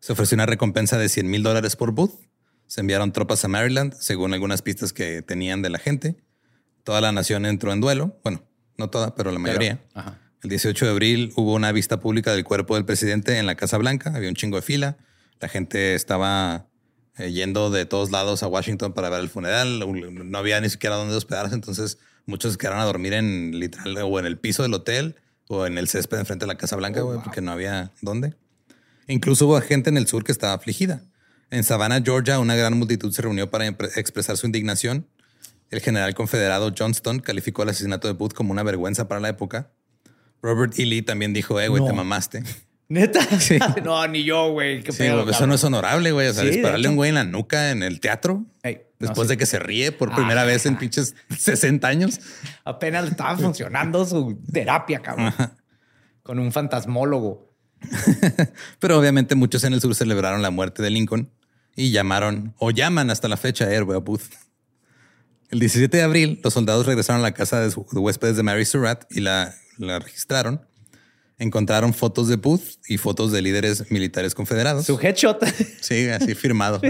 [0.00, 2.12] Se ofreció una recompensa de 100 mil dólares por Booth.
[2.66, 6.16] Se enviaron tropas a Maryland, según algunas pistas que tenían de la gente.
[6.86, 8.16] Toda la nación entró en duelo.
[8.22, 8.44] Bueno,
[8.78, 9.80] no toda, pero la mayoría.
[10.44, 13.76] El 18 de abril hubo una vista pública del cuerpo del presidente en la Casa
[13.76, 14.12] Blanca.
[14.14, 14.96] Había un chingo de fila.
[15.40, 16.68] La gente estaba
[17.18, 19.80] eh, yendo de todos lados a Washington para ver el funeral.
[19.80, 21.56] No había ni siquiera dónde hospedarse.
[21.56, 25.16] Entonces muchos se quedaron a dormir en literal o en el piso del hotel
[25.48, 28.36] o en el césped enfrente de la Casa Blanca, Oh, porque no había dónde.
[29.08, 31.02] Incluso hubo gente en el sur que estaba afligida.
[31.50, 35.08] En Savannah, Georgia, una gran multitud se reunió para expresar su indignación.
[35.70, 39.70] El general confederado Johnston calificó el asesinato de Booth como una vergüenza para la época.
[40.42, 40.86] Robert E.
[40.86, 42.42] Lee también dijo, eh, güey, te mamaste.
[42.88, 43.20] ¿Neta?
[43.84, 44.82] no, ni yo, güey.
[44.90, 46.28] Sí, eso no es honorable, güey.
[46.28, 48.44] O sea, dispararle a un güey en la nuca en el teatro.
[48.98, 52.20] después de que se ríe por primera vez en pinches 60 años.
[52.64, 55.34] Apenas estaba funcionando su terapia, cabrón.
[56.22, 57.52] Con un fantasmólogo.
[58.78, 61.30] Pero obviamente muchos en el sur celebraron la muerte de Lincoln
[61.74, 64.22] y llamaron o llaman hasta la fecha a Héroe Booth.
[65.50, 69.04] El 17 de abril, los soldados regresaron a la casa de, huéspedes de Mary Surratt
[69.10, 70.66] y la, la, registraron.
[71.38, 74.86] Encontraron fotos de Booth y fotos de líderes militares confederados.
[74.86, 75.44] Su headshot.
[75.80, 76.80] Sí, así firmado.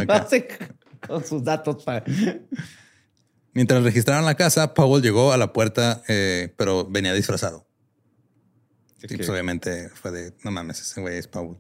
[1.07, 1.85] Con sus datos.
[3.53, 7.67] Mientras registraron la casa, Powell llegó a la puerta, eh, pero venía disfrazado.
[8.99, 11.59] Sí, pues obviamente fue de, no mames, ese güey es Powell.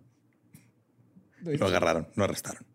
[1.42, 2.66] Lo agarraron, lo arrestaron.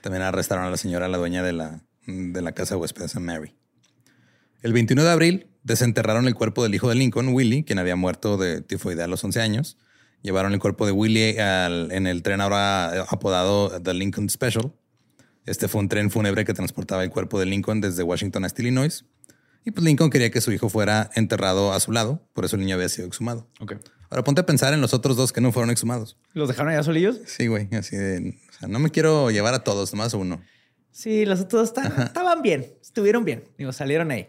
[0.00, 3.54] También arrestaron a la señora, la dueña de la, de la casa de huéspedes, Mary.
[4.62, 8.36] El 21 de abril desenterraron el cuerpo del hijo de Lincoln, Willie, quien había muerto
[8.36, 9.78] de tifoidea a los 11 años.
[10.22, 14.72] Llevaron el cuerpo de Willie al, en el tren ahora apodado The Lincoln Special.
[15.46, 19.04] Este fue un tren fúnebre que transportaba el cuerpo de Lincoln desde Washington hasta Illinois.
[19.64, 22.62] Y pues Lincoln quería que su hijo fuera enterrado a su lado, por eso el
[22.62, 23.48] niño había sido exhumado.
[23.60, 23.78] Okay.
[24.10, 26.16] Ahora ponte a pensar en los otros dos que no fueron exhumados.
[26.34, 27.20] ¿Los dejaron allá solillos?
[27.26, 27.68] Sí, güey.
[27.74, 30.42] Así de, o sea, no me quiero llevar a todos, nomás uno.
[30.92, 33.44] Sí, los otros estaban bien, estuvieron bien.
[33.58, 34.28] Digo, salieron ahí.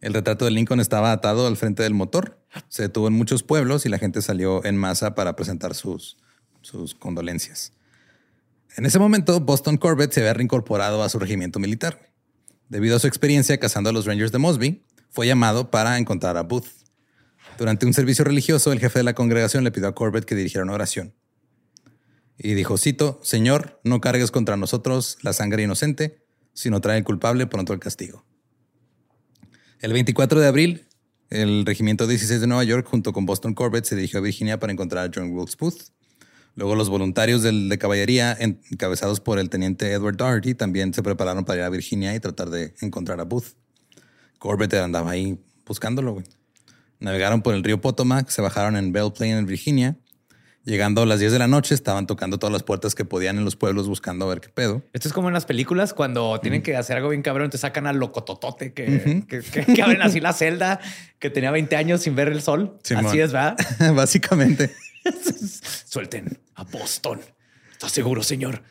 [0.00, 2.38] El retrato de Lincoln estaba atado al frente del motor.
[2.68, 6.18] Se detuvo en muchos pueblos y la gente salió en masa para presentar sus,
[6.62, 7.72] sus condolencias.
[8.76, 12.12] En ese momento, Boston Corbett se había reincorporado a su regimiento militar.
[12.68, 16.42] Debido a su experiencia cazando a los Rangers de Mosby, fue llamado para encontrar a
[16.42, 16.68] Booth.
[17.58, 20.62] Durante un servicio religioso, el jefe de la congregación le pidió a Corbett que dirigiera
[20.64, 21.14] una oración.
[22.42, 26.24] Y dijo, cito, Señor, no cargues contra nosotros la sangre inocente,
[26.54, 28.24] sino trae el culpable pronto el castigo.
[29.80, 30.86] El 24 de abril,
[31.28, 34.72] el Regimiento 16 de Nueva York, junto con Boston Corbett, se dirigió a Virginia para
[34.72, 35.92] encontrar a John Wilkes Booth.
[36.54, 41.44] Luego los voluntarios del, de caballería, encabezados por el teniente Edward Doherty, también se prepararon
[41.44, 43.54] para ir a Virginia y tratar de encontrar a Booth.
[44.38, 46.22] Corbett andaba ahí buscándolo.
[47.00, 49.98] Navegaron por el río Potomac, se bajaron en Belle Plaine, en Virginia.
[50.64, 53.44] Llegando a las 10 de la noche, estaban tocando todas las puertas que podían en
[53.46, 54.82] los pueblos buscando a ver qué pedo.
[54.92, 57.86] Esto es como en las películas cuando tienen que hacer algo bien cabrón, te sacan
[57.86, 60.78] al locototote que, que, que, que, abren así la celda
[61.18, 62.78] que tenía 20 años sin ver el sol.
[62.82, 63.06] Simón.
[63.06, 63.56] Así es, ¿verdad?
[63.94, 64.70] Básicamente.
[65.86, 67.20] Suelten a Boston.
[67.72, 68.62] ¿Estás seguro, señor?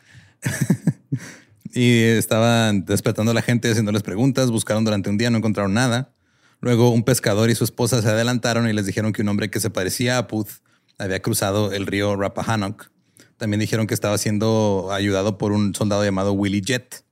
[1.73, 4.51] y estaban despertando a la gente, haciéndoles preguntas.
[4.51, 6.13] Buscaron durante un día, no encontraron nada.
[6.61, 9.59] Luego un pescador y su esposa se adelantaron y les dijeron que un hombre que
[9.59, 10.61] se parecía a Booth
[10.99, 12.91] había cruzado el río Rappahannock.
[13.37, 17.03] También dijeron que estaba siendo ayudado por un soldado llamado Willie Jett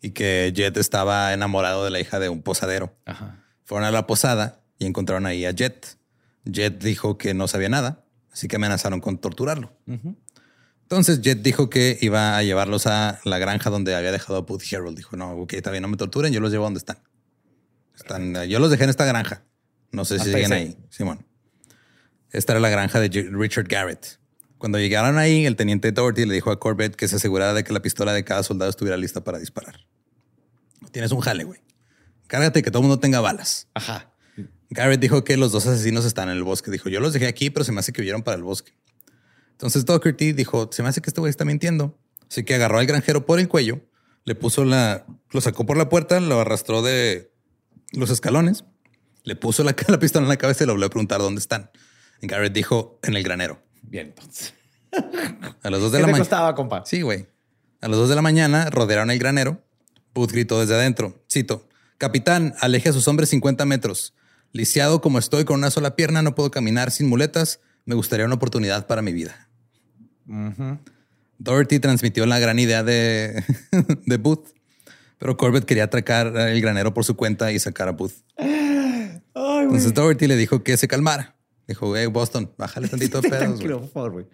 [0.00, 2.96] y que Jett estaba enamorado de la hija de un posadero.
[3.04, 3.44] Ajá.
[3.64, 5.98] Fueron a la posada y encontraron ahí a Jett.
[6.50, 9.72] Jett dijo que no sabía nada, así que amenazaron con torturarlo.
[9.86, 10.16] Uh -huh.
[10.82, 14.62] Entonces Jett dijo que iba a llevarlos a la granja donde había dejado a Booth
[14.72, 14.96] Harold.
[14.96, 16.98] Dijo, no, ok, está bien, no me torturen, yo los llevo a donde están.
[17.94, 19.42] están yo los dejé en esta granja.
[19.92, 21.27] No sé si siguen ahí, Simón.
[22.32, 24.18] Esta era la granja de Richard Garrett.
[24.58, 27.72] Cuando llegaron ahí, el teniente Doherty le dijo a Corbett que se asegurara de que
[27.72, 29.86] la pistola de cada soldado estuviera lista para disparar.
[30.90, 31.60] Tienes un jale, güey.
[32.26, 33.68] Cárgate que todo el mundo tenga balas.
[33.74, 34.12] Ajá.
[34.70, 36.70] Garrett dijo que los dos asesinos están en el bosque.
[36.70, 38.72] Dijo, yo los dejé aquí, pero se me hace que huyeron para el bosque.
[39.52, 41.98] Entonces Doherty dijo, se me hace que este güey está mintiendo.
[42.30, 43.80] Así que agarró al granjero por el cuello,
[44.24, 47.32] le puso la, lo sacó por la puerta, lo arrastró de
[47.92, 48.64] los escalones,
[49.24, 51.70] le puso la, la pistola en la cabeza y le volvió a preguntar dónde están.
[52.22, 53.62] Garrett dijo en el granero.
[53.82, 54.54] Bien, entonces.
[55.62, 56.18] A las dos de ¿Qué la mañana.
[56.18, 56.84] costaba, compa?
[56.86, 57.26] Sí, güey.
[57.80, 59.62] A las dos de la mañana rodearon el granero.
[60.14, 61.22] Booth gritó desde adentro.
[61.30, 64.14] Cito: Capitán, aleje a sus hombres 50 metros.
[64.52, 67.60] Lisiado como estoy con una sola pierna, no puedo caminar sin muletas.
[67.84, 69.48] Me gustaría una oportunidad para mi vida.
[70.26, 70.78] Uh -huh.
[71.38, 73.44] Doherty transmitió la gran idea de,
[74.06, 74.48] de Booth,
[75.18, 78.12] pero Corbett quería atracar el granero por su cuenta y sacar a Booth.
[79.34, 81.36] Entonces Doherty le dijo que se calmara.
[81.68, 83.60] Dijo, hey, Boston, bájale tantito de pedos.
[83.62, 84.26] Por favor, güey.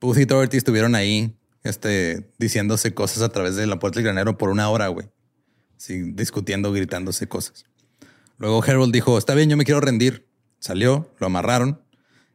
[0.00, 4.36] Booth y Doherty estuvieron ahí este, diciéndose cosas a través de la puerta del granero
[4.38, 5.08] por una hora, güey.
[5.76, 7.64] Sí, discutiendo, gritándose cosas.
[8.38, 10.26] Luego Harold dijo, está bien, yo me quiero rendir.
[10.58, 11.80] Salió, lo amarraron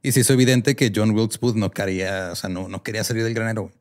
[0.01, 3.03] y se hizo evidente que John Wilkes Booth no quería, o sea, no, no quería
[3.03, 3.71] salir del granero.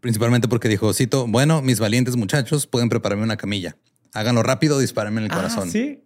[0.00, 3.76] Principalmente porque dijo, cito, bueno, mis valientes muchachos pueden prepararme una camilla.
[4.14, 5.70] Háganlo rápido, dispárenme en el Ah, corazón.
[5.70, 6.02] sí.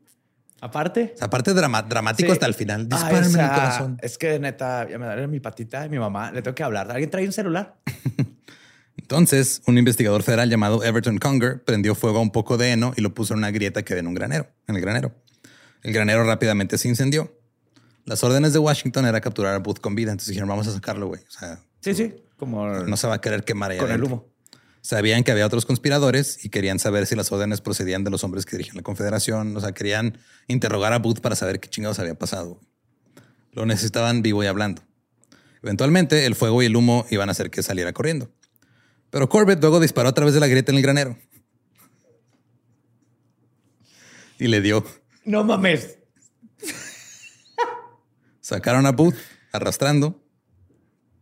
[0.60, 1.12] Aparte.
[1.14, 2.32] O sea, aparte drama- dramático Sí.
[2.32, 2.88] hasta el final.
[2.88, 3.98] Dispárenme o sea, en el corazón.
[4.02, 6.32] Es que neta, ya me duele mi patita y mi mamá.
[6.32, 6.90] Le tengo que hablar.
[6.90, 7.76] ¿Alguien trae un celular?
[8.98, 13.02] Entonces, un investigador federal llamado Everton Conger prendió fuego a un poco de heno y
[13.02, 15.12] lo puso en una grieta que había en un granero, en el granero.
[15.82, 17.38] El granero rápidamente se incendió.
[18.04, 20.10] Las órdenes de Washington era capturar a Booth con vida.
[20.12, 21.20] Entonces dijeron, vamos a sacarlo, güey.
[21.22, 22.14] O sea, Sí, sí.
[22.36, 24.26] Como no se va a querer quemar allá con el humo.
[24.86, 28.46] Sabían que había otros conspiradores y querían saber si las órdenes procedían de los hombres
[28.46, 29.56] que dirigían la confederación.
[29.56, 30.16] O sea, querían
[30.46, 32.60] interrogar a Booth para saber qué chingados había pasado.
[33.50, 34.82] Lo necesitaban vivo y hablando.
[35.60, 38.30] Eventualmente, el fuego y el humo iban a hacer que saliera corriendo.
[39.10, 41.18] Pero Corbett luego disparó a través de la grieta en el granero.
[44.38, 44.86] Y le dio.
[45.24, 45.98] No mames.
[48.40, 49.16] Sacaron a Booth
[49.50, 50.22] arrastrando,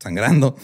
[0.00, 0.54] sangrando.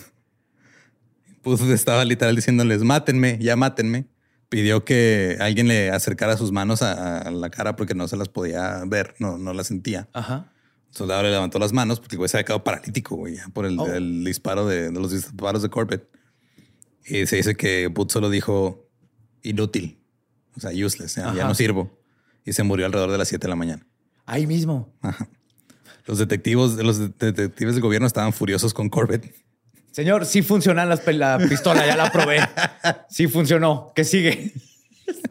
[1.42, 4.06] Booth estaba literal diciéndoles, mátenme, ya mátenme.
[4.48, 8.28] Pidió que alguien le acercara sus manos a, a la cara porque no se las
[8.28, 10.08] podía ver, no, no las sentía.
[10.12, 10.52] Ajá.
[10.90, 13.64] El soldado le levantó las manos porque el güey se había quedado paralítico, güey, por
[13.64, 13.86] el, Oh.
[13.86, 16.08] el disparo de, de los disparos de Corbett.
[17.06, 18.88] Y se dice que Booth solo dijo
[19.42, 20.02] inútil,
[20.56, 21.48] o sea, useless, ya, ya Ajá.
[21.48, 21.96] no sirvo.
[22.44, 23.86] Y se murió alrededor de las 7 de la mañana.
[24.26, 24.92] Ahí mismo.
[26.06, 29.32] Los detectivos, los detectives del gobierno estaban furiosos con Corbett.
[29.92, 32.38] Señor, sí funciona las la pistola, ya la probé.
[33.08, 33.92] Sí funcionó.
[33.94, 34.52] ¿Qué sigue?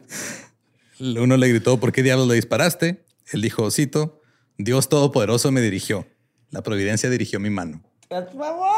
[1.00, 3.04] Uno le gritó, ¿por qué diablos le disparaste?
[3.32, 4.20] Él dijo, cito,
[4.58, 6.06] Dios Todopoderoso me dirigió.
[6.50, 7.82] La providencia dirigió mi mano.
[8.08, 8.68] Por favor.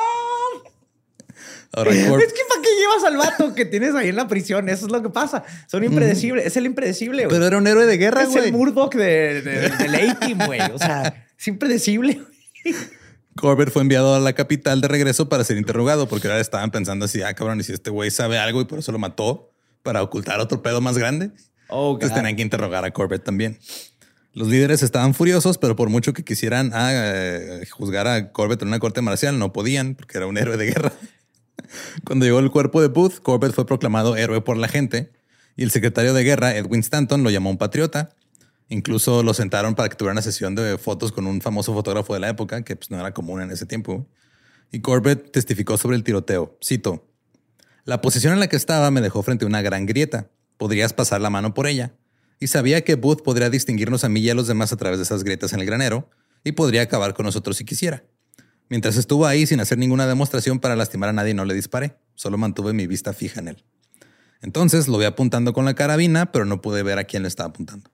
[1.72, 2.10] Ahora, Es que
[2.48, 4.68] ¿para qué llevas al vato que tienes ahí en la prisión?
[4.68, 5.42] Eso es lo que pasa.
[5.66, 6.44] Son impredecibles.
[6.46, 7.34] Es el impredecible, güey.
[7.34, 8.44] pero era un héroe de guerra, es güey.
[8.46, 10.60] el Murdoch de, de- del A-Team, güey.
[10.72, 12.20] O sea, es impredecible.
[12.64, 12.74] güey.
[13.36, 17.06] Corbett fue enviado a la capital de regreso para ser interrogado porque ahora estaban pensando
[17.06, 19.52] así, ah, cabrón, y si este güey sabe algo y por eso lo mató
[19.82, 21.30] para ocultar otro pedo más grande.
[21.68, 23.58] Oh, Entonces tenían que interrogar a Corbett también.
[24.34, 28.68] Los líderes estaban furiosos, pero por mucho que quisieran ah, eh, juzgar a Corbett en
[28.68, 30.92] una corte marcial, no podían porque era un héroe de guerra.
[32.04, 35.12] Cuando llegó el cuerpo de Booth, Corbett fue proclamado héroe por la gente
[35.56, 38.10] y el secretario de guerra, Edwin Stanton, lo llamó un patriota.
[38.72, 42.20] Incluso lo sentaron para que tuviera una sesión de fotos con un famoso fotógrafo de
[42.20, 44.08] la época, que pues, no era común en ese tiempo.
[44.70, 46.56] Y Corbett testificó sobre el tiroteo.
[46.64, 47.06] Cito,
[47.84, 50.30] la posición en la que estaba me dejó frente a una gran grieta.
[50.56, 51.92] Podrías pasar la mano por ella.
[52.40, 55.02] Y sabía que Booth podría distinguirnos a mí y a los demás a través de
[55.02, 56.08] esas grietas en el granero
[56.42, 58.04] y podría acabar con nosotros si quisiera.
[58.70, 61.98] Mientras estuvo ahí sin hacer ninguna demostración para lastimar a nadie, no le disparé.
[62.14, 63.64] Solo mantuve mi vista fija en él.
[64.40, 67.50] Entonces lo vi apuntando con la carabina, pero no pude ver a quién le estaba
[67.50, 67.91] apuntando.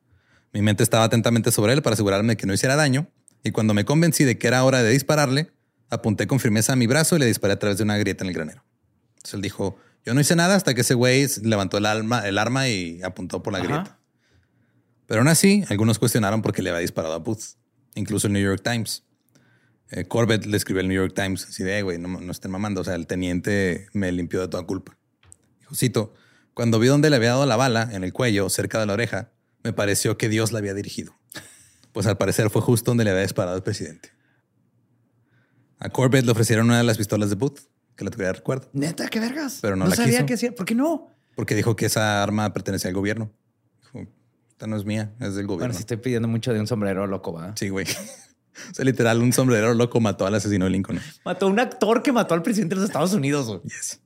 [0.52, 3.08] Mi mente estaba atentamente sobre él para asegurarme que no hiciera daño,
[3.44, 5.52] y cuando me convencí de que era hora de dispararle,
[5.90, 8.28] apunté con firmeza a mi brazo y le disparé a través de una grieta en
[8.28, 8.64] el granero.
[9.16, 12.38] Entonces él dijo, yo no hice nada hasta que ese güey levantó el, alma, el
[12.38, 13.66] arma y apuntó por la Ajá.
[13.68, 13.98] grieta.
[15.06, 17.56] Pero aún así, algunos cuestionaron por qué le había disparado a Booth,
[17.94, 19.04] incluso el New York Times.
[19.90, 22.50] Eh, Corbett le escribió al New York Times así de, "Eh, güey, no, no estén
[22.50, 22.82] mamando.
[22.82, 24.98] O sea, el teniente me limpió de toda culpa.
[25.60, 26.14] Dijo, cito,
[26.52, 29.32] cuando vi dónde le había dado la bala en el cuello, cerca de la oreja,
[29.64, 31.14] me pareció que Dios la había dirigido.
[31.92, 34.10] Pues al parecer fue justo donde le había disparado el presidente.
[35.78, 37.60] A Corbett le ofrecieron una de las pistolas de Booth,
[37.96, 39.58] que la tuviera recuerdo, Neta, qué vergas.
[39.62, 40.26] Pero no no la sabía quiso.
[40.26, 40.54] qué hacía.
[40.54, 41.08] ¿Por qué no?
[41.38, 43.30] porque dijo que esa arma pertenecía al gobierno.
[43.80, 44.08] Dijo,
[44.48, 45.66] esta no es mía, es del gobierno.
[45.66, 47.54] Bueno, si estoy pidiendo mucho de un sombrero loco, ¿va?
[47.56, 47.86] Sí, güey.
[48.72, 51.00] O sea, literal, un sombrero loco mató al asesino de Lincoln.
[51.24, 53.62] Mató a un actor que mató al presidente de los Estados Unidos.
[53.62, 54.00] Yes.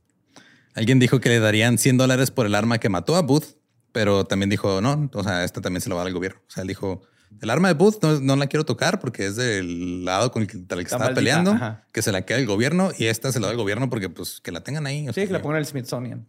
[0.74, 3.56] Alguien dijo que le darían 100 dólares por el arma que mató a Booth,
[3.92, 6.40] pero también dijo, no, o sea, esta también se lo va a dar al gobierno.
[6.46, 7.02] O sea, él dijo,
[7.40, 10.48] el arma de Booth no, no la quiero tocar porque es del lado con el
[10.48, 11.84] que, del que estaba maldita, peleando, ajá.
[11.92, 14.40] que se la queda el gobierno y esta se la da al gobierno porque pues
[14.40, 15.08] que la tengan ahí.
[15.08, 16.26] o Sí, sea, que la pongan en el Smithsonian.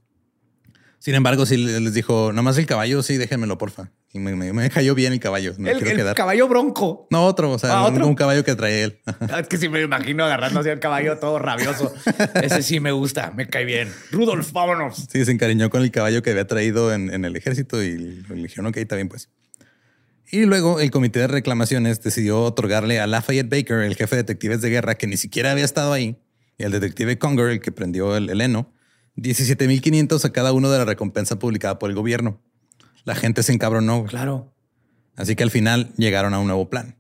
[1.04, 3.92] Sin embargo, sí les dijo, nomás el caballo, sí, déjenmelo, porfa.
[4.14, 5.54] Y me, me- me cayó bien el caballo.
[5.58, 6.16] No el quiero el quedar.
[6.16, 7.08] caballo bronco.
[7.12, 8.08] No, otro, o sea, Ah, un- ¿otro?
[8.08, 9.00] Un, caballo que trae él.
[9.38, 11.94] Es que sí me imagino agarrando así al caballo todo rabioso.
[12.42, 13.90] Ese sí me gusta, me cae bien.
[14.12, 15.06] Rudolf, vámonos.
[15.12, 18.36] Sí, se encariñó con el caballo que había traído en, en el ejército y le
[18.36, 19.28] dijeron, ok, está bien, pues.
[20.32, 24.62] Y luego el comité de reclamaciones decidió otorgarle a Lafayette Baker, el jefe de detectives
[24.62, 26.18] de guerra, que ni siquiera había estado ahí,
[26.58, 28.73] y al detective Conger, el que prendió el, el heno,
[29.18, 32.42] 17.500 a cada uno de la recompensa publicada por el gobierno.
[33.06, 34.06] La gente se encabronó.
[34.06, 34.54] Claro.
[35.16, 36.98] Así que al final llegaron a un nuevo plan.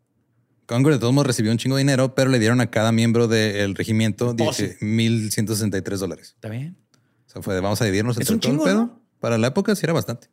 [0.66, 3.28] Conger de todos modos recibió un chingo de dinero, pero le dieron a cada miembro
[3.28, 4.70] del regimiento Oh, sí.
[4.82, 6.34] 1.163 dólares.
[6.36, 6.78] Está bien.
[7.28, 8.78] O sea, fue de vamos a dividirnos Es entre un todo el chingo, pedo.
[8.86, 9.02] ¿no?
[9.20, 10.28] Para la época sí era bastante.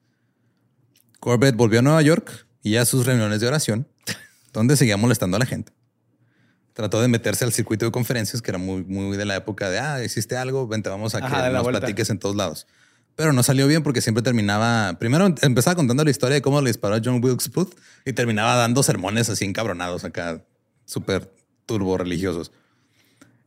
[1.18, 3.88] Corbett volvió a Nueva York y a sus reuniones de oración,
[4.52, 5.72] donde seguía molestando a la gente.
[6.80, 9.78] Trató de meterse al circuito de conferencias, que era muy, muy de la época de,
[9.78, 12.66] ah, hiciste algo, vente, vamos a que nos platiques en todos lados.
[13.16, 16.70] Pero no salió bien porque siempre terminaba, primero empezaba contando la historia de cómo le
[16.70, 17.74] disparó a John Wilkes Booth
[18.06, 20.42] y terminaba dando sermones así encabronados acá,
[20.86, 21.30] súper
[21.66, 22.50] turbo religiosos.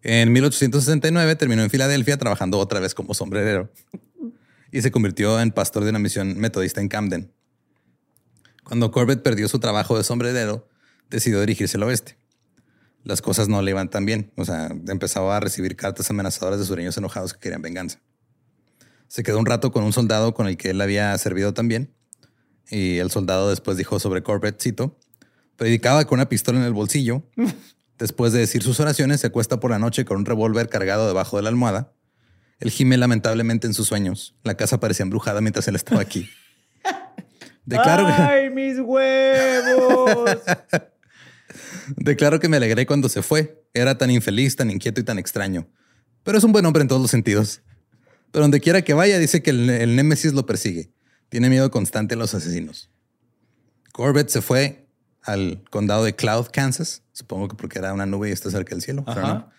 [0.04, 3.72] En 1869 terminó en Filadelfia trabajando otra vez como sombrerero
[4.72, 7.32] y se convirtió en pastor de una misión metodista en Camden.
[8.64, 10.68] Cuando Corbett perdió su trabajo de sombrerero,
[11.10, 12.23] decidió dirigirse al oeste.
[13.04, 16.66] Las cosas no le iban tan bien, o sea, empezaba a recibir cartas amenazadoras de
[16.66, 18.00] sureños enojados que querían venganza.
[19.08, 21.94] Se quedó un rato con un soldado con el que él había servido también,
[22.70, 24.98] y el soldado después dijo sobre Corbett, cito,
[25.58, 27.24] predicaba con una pistola en el bolsillo.
[28.00, 31.38] Después de decir sus oraciones, se acuesta por la noche con un revólver cargado debajo
[31.38, 31.94] de la almohada
[32.64, 34.36] él gime lamentablemente en sus sueños.
[34.44, 36.30] La casa parecía embrujada mientras él estaba aquí.
[37.66, 40.30] Declaro ¡Ay, mis huevos!
[41.98, 43.66] Declaro que me alegré cuando se fue.
[43.74, 45.68] Era tan infeliz, tan inquieto y tan extraño.
[46.24, 47.62] Pero es un buen hombre en todos los sentidos.
[48.32, 50.92] Pero donde quiera que vaya, dice que el, el Némesis lo persigue.
[51.30, 52.90] Tiene miedo constante a los asesinos.
[53.92, 54.88] Corbett se fue
[55.22, 57.04] al condado de Cloud, Kansas.
[57.12, 59.04] Supongo que porque era una nube y está cerca del cielo.
[59.06, 59.54] no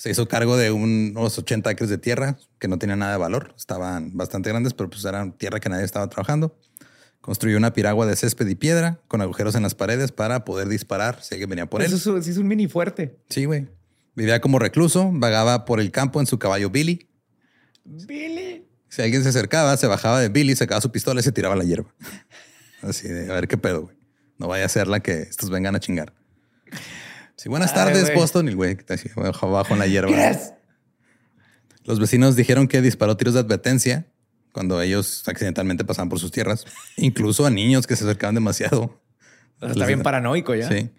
[0.00, 3.52] se hizo cargo de unos 80 acres de tierra que no tenían nada de valor.
[3.58, 6.56] Estaban bastante grandes, pero pues eran tierra que nadie estaba trabajando.
[7.20, 11.22] Construyó una piragua de césped y piedra con agujeros en las paredes para poder disparar
[11.22, 11.92] si alguien venía por él.
[11.92, 13.18] Eso es un mini fuerte.
[13.28, 13.68] Sí, güey.
[14.14, 17.08] Vivía como recluso, vagaba por el campo en su caballo Billy.
[17.84, 18.66] Billy.
[18.88, 21.64] Si alguien se acercaba, se bajaba de Billy, sacaba su pistola y se tiraba la
[21.64, 21.94] hierba.
[22.82, 23.96] Así de, a ver qué pedo, güey.
[24.38, 26.14] No vaya a ser la que estos vengan a chingar.
[27.36, 28.46] Sí, buenas tardes, Boston.
[28.46, 28.76] Y el güey
[29.42, 30.10] abajo en la hierba.
[31.84, 34.06] Los vecinos dijeron que disparó tiros de advertencia
[34.52, 36.64] cuando ellos accidentalmente pasaban por sus tierras,
[36.96, 39.00] incluso a niños que se acercaban demasiado.
[39.60, 40.68] Está bien paranoico ya.
[40.68, 40.90] Sí.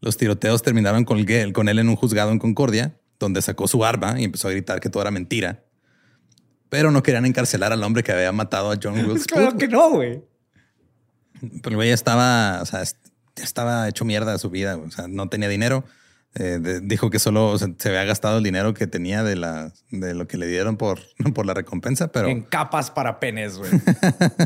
[0.00, 3.84] Los tiroteos terminaron con él, con él en un juzgado en Concordia, donde sacó su
[3.84, 5.64] arma y empezó a gritar que todo era mentira.
[6.68, 9.26] Pero no querían encarcelar al hombre que había matado a John Wilkes.
[9.28, 10.22] claro que no, güey.
[11.40, 12.82] Pero el güey estaba, o sea,
[13.36, 14.76] estaba hecho mierda su vida.
[14.76, 15.84] O sea, no tenía dinero.
[16.34, 20.26] Eh, dijo que solo se, había gastado el dinero que tenía de, la, de lo
[20.26, 21.00] que le dieron por,
[21.34, 22.28] por la recompensa, pero...
[22.28, 23.70] En capas para penes, güey.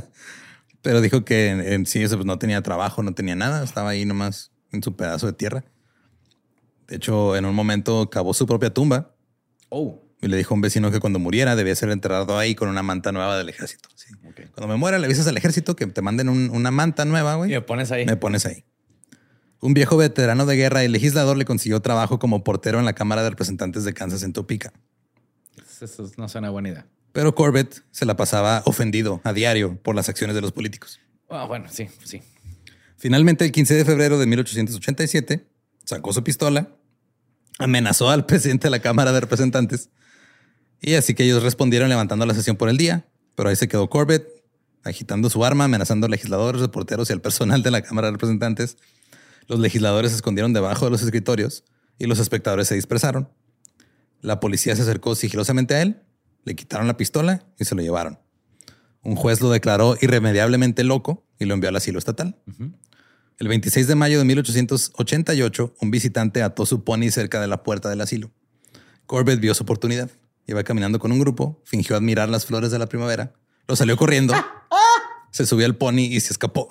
[0.83, 3.63] pero dijo que en, sí eso pues, no tenía trabajo, no tenía nada.
[3.63, 5.65] Estaba ahí nomás en su pedazo de tierra.
[6.89, 9.15] De hecho, en un momento cavó su propia tumba.
[9.69, 10.03] Oh.
[10.21, 12.83] Y le dijo a un vecino que cuando muriera debía ser enterrado ahí con una
[12.83, 13.89] manta nueva del ejército.
[14.55, 17.51] Cuando me muera, le avisas al ejército que te manden una manta nueva, güey.
[17.51, 18.07] Y me pones ahí.
[18.07, 18.65] Me pones ahí.
[19.67, 23.25] Un viejo veterano de guerra y legislador le consiguió trabajo como portero en la Cámara
[23.25, 24.73] de Representantes de Kansas en Topeka.
[25.81, 26.87] Eso no suena buena idea.
[27.11, 31.01] Pero Corbett se la pasaba ofendido a diario por las acciones de los políticos.
[31.29, 32.23] Ah, bueno, sí, sí.
[32.97, 35.45] Finalmente, el 15 de febrero de 1887,
[35.85, 36.69] sacó su pistola,
[37.59, 39.91] amenazó al presidente de la Cámara de Representantes
[40.81, 43.09] y así que ellos respondieron levantando la sesión por el día.
[43.35, 44.29] Pero ahí se quedó Corbett
[44.85, 48.77] agitando su arma, amenazando a legisladores, reporteros y al personal de la Cámara de Representantes
[49.47, 51.65] los legisladores se escondieron debajo de los escritorios
[51.99, 53.29] y los espectadores se dispersaron.
[54.21, 56.03] La policía se acercó sigilosamente a él,
[56.45, 58.19] le quitaron la pistola y se lo llevaron.
[59.03, 62.37] Un juez lo declaró irremediablemente loco y lo envió al asilo estatal.
[63.39, 67.89] El 26 de mayo de 1888, un visitante ató su pony cerca de la puerta
[67.89, 68.31] del asilo.
[69.07, 70.11] Corbett vio su oportunidad.
[70.47, 73.35] Iba caminando con un grupo, fingió admirar las flores de la primavera,
[73.69, 74.33] lo salió corriendo,
[75.33, 76.69] se subió al pony y se escapó.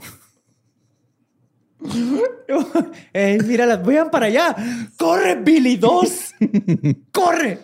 [3.14, 4.56] Ey, mira, vayan para allá.
[4.98, 6.10] ¡Corre, Billy 2!
[7.12, 7.60] ¡Corre!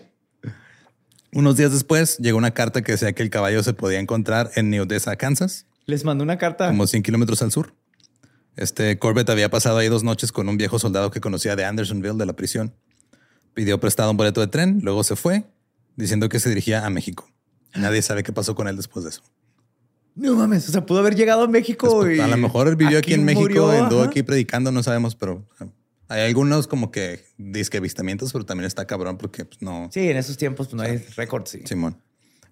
[1.34, 4.70] Unos días después llegó una carta que decía que el caballo se podía encontrar en
[4.70, 5.66] New Odessa, Kansas.
[5.86, 6.68] Les mandó una carta.
[6.68, 7.74] Como 100 kilómetros al sur.
[8.58, 12.18] Este Corbett había pasado ahí dos noches con un viejo soldado que conocía de Andersonville
[12.18, 12.74] de la prisión.
[13.54, 15.46] Pidió prestado un boleto de tren, luego se fue,
[15.96, 17.30] diciendo que se dirigía a México.
[17.76, 19.24] Nadie sabe qué pasó con él después de eso.
[20.16, 22.20] No mames, o sea, pudo haber llegado a México y.
[22.20, 25.48] A lo mejor vivió aquí, en México, andó aquí predicando, no sabemos, pero
[26.10, 29.90] hay algunos como que disque avistamientos, pero también está cabrón porque pues, no.
[29.94, 31.52] Sí, en esos tiempos pues, no hay récords.
[31.52, 31.62] Sí.
[31.66, 32.02] Simón.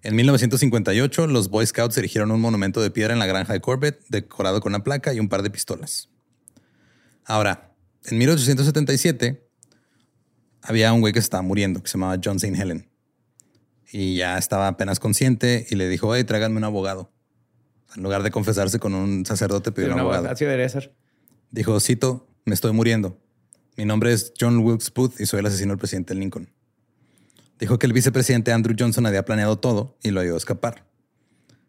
[0.02, 4.00] En 1958, los Boy Scouts erigieron un monumento de piedra en la granja de Corbett,
[4.08, 6.08] decorado con una placa y un par de pistolas.
[7.26, 9.46] Ahora, en 1877,
[10.62, 12.58] había un güey que estaba muriendo, que se llamaba John St.
[12.58, 12.88] Helen.
[13.92, 17.12] Y ya estaba apenas consciente y le dijo, oye, tráiganme un abogado.
[17.96, 20.30] En lugar de confesarse con un sacerdote, pidió un abogado.
[20.30, 20.92] Así debería ser.
[21.50, 23.18] Dijo, cito, me estoy muriendo.
[23.76, 26.50] Mi nombre es John Wilkes Booth y soy el asesino del presidente Lincoln.
[27.58, 30.86] Dijo que el vicepresidente Andrew Johnson había planeado todo y lo ayudó a escapar.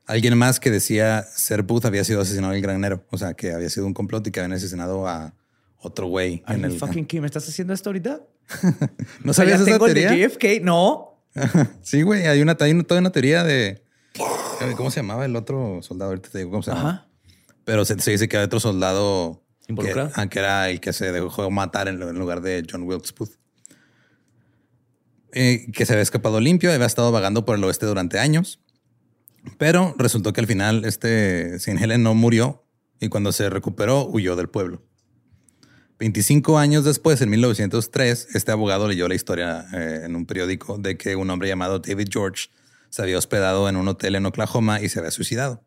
[0.06, 3.06] Alguien más que decía ser Booth había sido asesinado en el granero.
[3.12, 5.34] O sea, que había sido un complot y que habían asesinado a
[5.78, 6.44] otro güey.
[6.48, 8.22] en el fucking ¿Me estás haciendo esto ahorita?
[9.24, 10.12] ¿No sabías esa teoría?
[10.12, 10.64] de JFK?
[10.64, 11.24] No.
[11.82, 12.28] sí, güey.
[12.28, 13.84] Hay una, hay toda una teoría de...
[14.76, 16.12] ¿Cómo se llamaba el otro soldado?
[16.12, 17.08] Ahorita te digo cómo se llama.
[17.66, 19.44] Pero se, dice que hay otro soldado...
[19.68, 20.10] ¿Involucrado?
[20.10, 23.38] Que, ah, que, era el que se dejó matar en, lugar de John Wilkes Booth.
[25.34, 28.60] Eh, que se había escapado limpio, había estado vagando por el oeste durante años.
[29.58, 32.66] Pero resultó que al final este Sin Helen no murió
[33.00, 34.84] y cuando se recuperó huyó del pueblo.
[36.00, 40.98] 25 años después, en 1903, este abogado leyó la historia eh, en un periódico de
[40.98, 42.50] que un hombre llamado David George
[42.92, 45.66] se había hospedado en un hotel en Oklahoma y se había suicidado.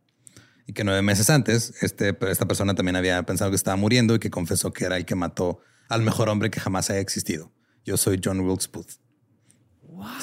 [0.66, 4.18] Y que nueve meses antes, este, esta persona también había pensado que estaba muriendo y
[4.20, 5.58] que confesó que era el que mató
[5.88, 7.52] al mejor hombre que jamás haya existido.
[7.84, 8.92] Yo soy John Wilkes Booth.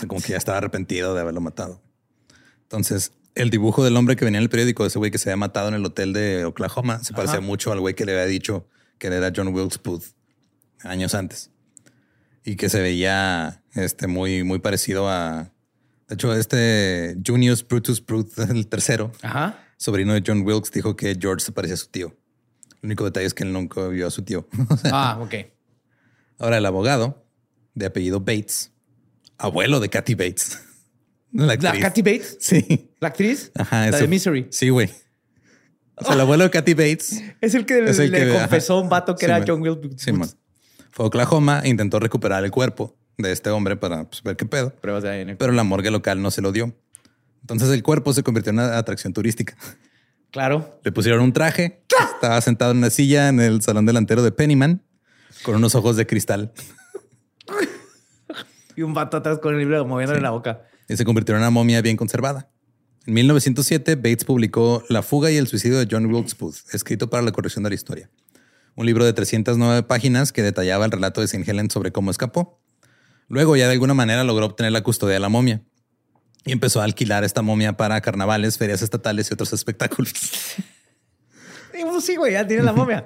[0.07, 1.83] como que ya estaba arrepentido de haberlo matado.
[2.63, 5.29] Entonces, el dibujo del hombre que venía en el periódico, de ese güey que se
[5.29, 8.25] había matado en el hotel de Oklahoma, se parecía mucho al güey que le había
[8.25, 10.03] dicho que era John Wilkes Booth
[10.83, 11.51] años antes.
[12.43, 15.51] Y que se veía este, muy, muy parecido a.
[16.11, 19.13] De hecho, este Junius Brutus Booth, el tercero,
[19.77, 22.13] sobrino de John Wilkes, dijo que George se parecía a su tío.
[22.81, 24.45] El único detalle es que él nunca vio a su tío.
[24.91, 25.35] ah, ok.
[26.37, 27.25] Ahora, el abogado,
[27.75, 28.73] de apellido Bates,
[29.37, 30.59] abuelo de Kathy Bates.
[31.31, 32.39] La, Kathy Bates?
[32.41, 32.91] Sí.
[32.99, 33.53] ¿La actriz?
[33.55, 33.89] Ajá.
[33.89, 34.47] La de Misery.
[34.51, 34.89] Sí, güey.
[35.95, 37.23] O sea, el abuelo de Kathy Bates.
[37.39, 39.93] Es el que le confesó a un vato que era John Wilkes.
[39.95, 40.11] Sí,
[40.91, 44.45] Fue a Oklahoma e intentó recuperar el cuerpo de este hombre para pues, ver qué
[44.45, 44.73] pedo.
[44.81, 46.75] Pero la morgue local no se lo dio.
[47.41, 49.55] Entonces el cuerpo se convirtió en una atracción turística.
[50.31, 50.79] Claro.
[50.83, 51.83] Le pusieron un traje.
[52.13, 54.83] Estaba sentado en una silla en el salón delantero de Pennyman
[55.43, 56.53] con unos ojos de cristal.
[58.75, 60.61] y un vato atrás con el libro moviéndole la boca.
[60.87, 62.49] Y se convirtió en una momia bien conservada.
[63.07, 67.23] En 1907, Bates publicó La fuga y el suicidio de John Wilkes Booth, escrito para
[67.23, 68.09] la corrección de la historia.
[68.75, 71.49] Un libro de 309 páginas que detallaba el relato de St.
[71.49, 72.60] Helen sobre cómo escapó.
[73.31, 75.61] Luego ya de alguna manera logró obtener la custodia de la momia
[76.43, 80.13] y empezó a alquilar esta momia para carnavales, ferias estatales y otros espectáculos.
[81.83, 83.05] Pues sí, güey, ya tiene la momia.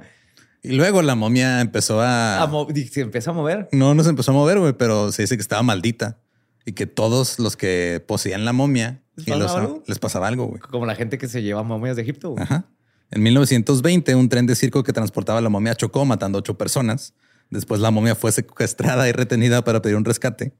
[0.61, 2.45] Y luego la momia empezó a...
[2.91, 3.69] ¿Se empezó a mover?
[3.71, 6.19] No, no se empezó a mover, güey, pero se dice que estaba maldita
[6.65, 9.83] y que todos los que poseían la momia ¿Les pasaba, algo?
[9.87, 10.59] les pasaba algo, güey.
[10.59, 12.31] Como la gente que se lleva momias de Egipto.
[12.31, 12.43] Güey.
[12.43, 12.65] Ajá.
[13.11, 17.13] En 1920, un tren de circo que transportaba la momia chocó, matando ocho personas.
[17.49, 20.55] Después la momia fue secuestrada y retenida para pedir un rescate.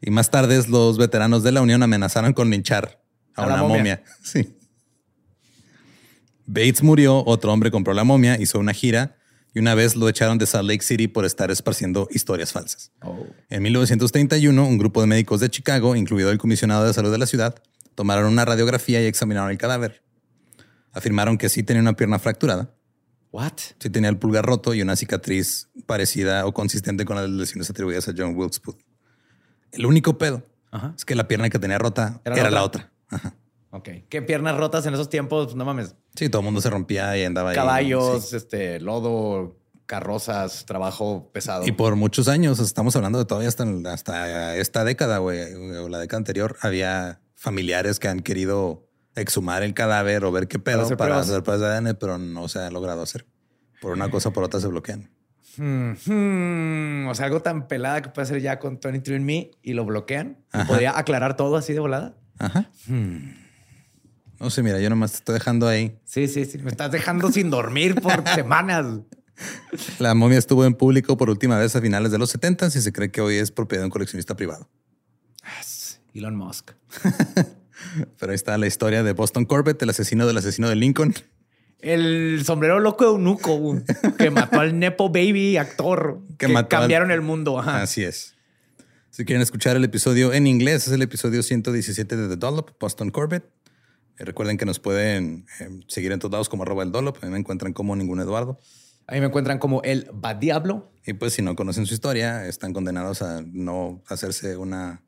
[0.00, 3.02] Y más tarde los veteranos de la Unión amenazaron con linchar
[3.34, 4.02] a, una momia.
[4.22, 4.54] Sí.
[6.46, 9.16] Bates murió, otro hombre compró la momia, hizo una gira
[9.54, 12.92] y una vez lo echaron de Salt Lake City por estar esparciendo historias falsas.
[13.02, 13.26] Oh.
[13.50, 17.26] En 1931, un grupo de médicos de Chicago, incluido el comisionado de salud de la
[17.26, 17.62] ciudad,
[17.94, 20.02] tomaron una radiografía y examinaron el cadáver.
[20.92, 22.70] Afirmaron que sí tenía una pierna fracturada.
[23.30, 23.52] What?
[23.78, 28.08] Sí tenía el pulgar roto y una cicatriz parecida o consistente con las lesiones atribuidas
[28.08, 28.80] a John Wilkes Booth.
[29.72, 30.42] El único pedo
[30.96, 32.90] es que la pierna que tenía rota era, la otra.
[33.70, 33.88] Ok.
[34.08, 35.54] ¿Qué piernas rotas en esos tiempos?
[35.54, 35.94] No mames.
[36.14, 37.54] Sí, todo el mundo se rompía y andaba ahí.
[37.54, 41.66] Caballos, este, lodo, carrozas, trabajo pesado.
[41.66, 45.98] Y por muchos años, estamos hablando de todavía hasta, hasta esta década, güey, o la
[45.98, 48.87] década anterior, había familiares que han querido
[49.20, 52.60] exhumar el cadáver o ver qué pedo para hacer, pruebas de ADN, pero no se
[52.60, 53.26] ha logrado hacer.
[53.80, 55.10] Por una cosa o por otra se bloquean.
[55.56, 57.08] Hmm, hmm.
[57.08, 60.38] O sea, algo tan pelada que puede hacer ya con 23andMe y lo bloquean.
[60.66, 62.16] ¿Podría aclarar todo así de volada?
[62.38, 62.70] Ajá.
[62.86, 63.34] Hmm.
[64.40, 65.98] No sé, mira, yo nomás te estoy dejando ahí.
[66.04, 66.58] Sí, sí, sí.
[66.58, 68.86] Me estás dejando sin dormir por semanas.
[69.98, 72.92] La momia estuvo en público por última vez a finales de los 70 y se
[72.92, 74.68] cree que hoy es propiedad de un coleccionista privado.
[76.18, 76.72] Elon Musk.
[78.18, 81.14] Pero ahí está la historia de Boston Corbett, el asesino del asesino de Lincoln.
[81.80, 83.82] El sombrero loco de Eunuco,
[84.18, 86.20] que mató al Nepo Baby actor.
[86.36, 87.60] Que, cambiaron el mundo.
[87.60, 88.34] Así es.
[89.10, 93.10] Si quieren escuchar el episodio en inglés, es el episodio 117 de The Dollop, Boston
[93.10, 93.44] Corbett.
[94.18, 97.16] Eh, recuerden que nos pueden eh, seguir en todos lados como arroba el Dolop.
[97.22, 98.58] A mí me encuentran como ningún Eduardo.
[99.06, 100.92] A mí me encuentran como el Badiablo.
[101.06, 105.02] Y pues si no conocen su historia, están condenados a no hacerse una,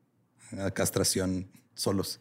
[0.74, 2.20] castración solos.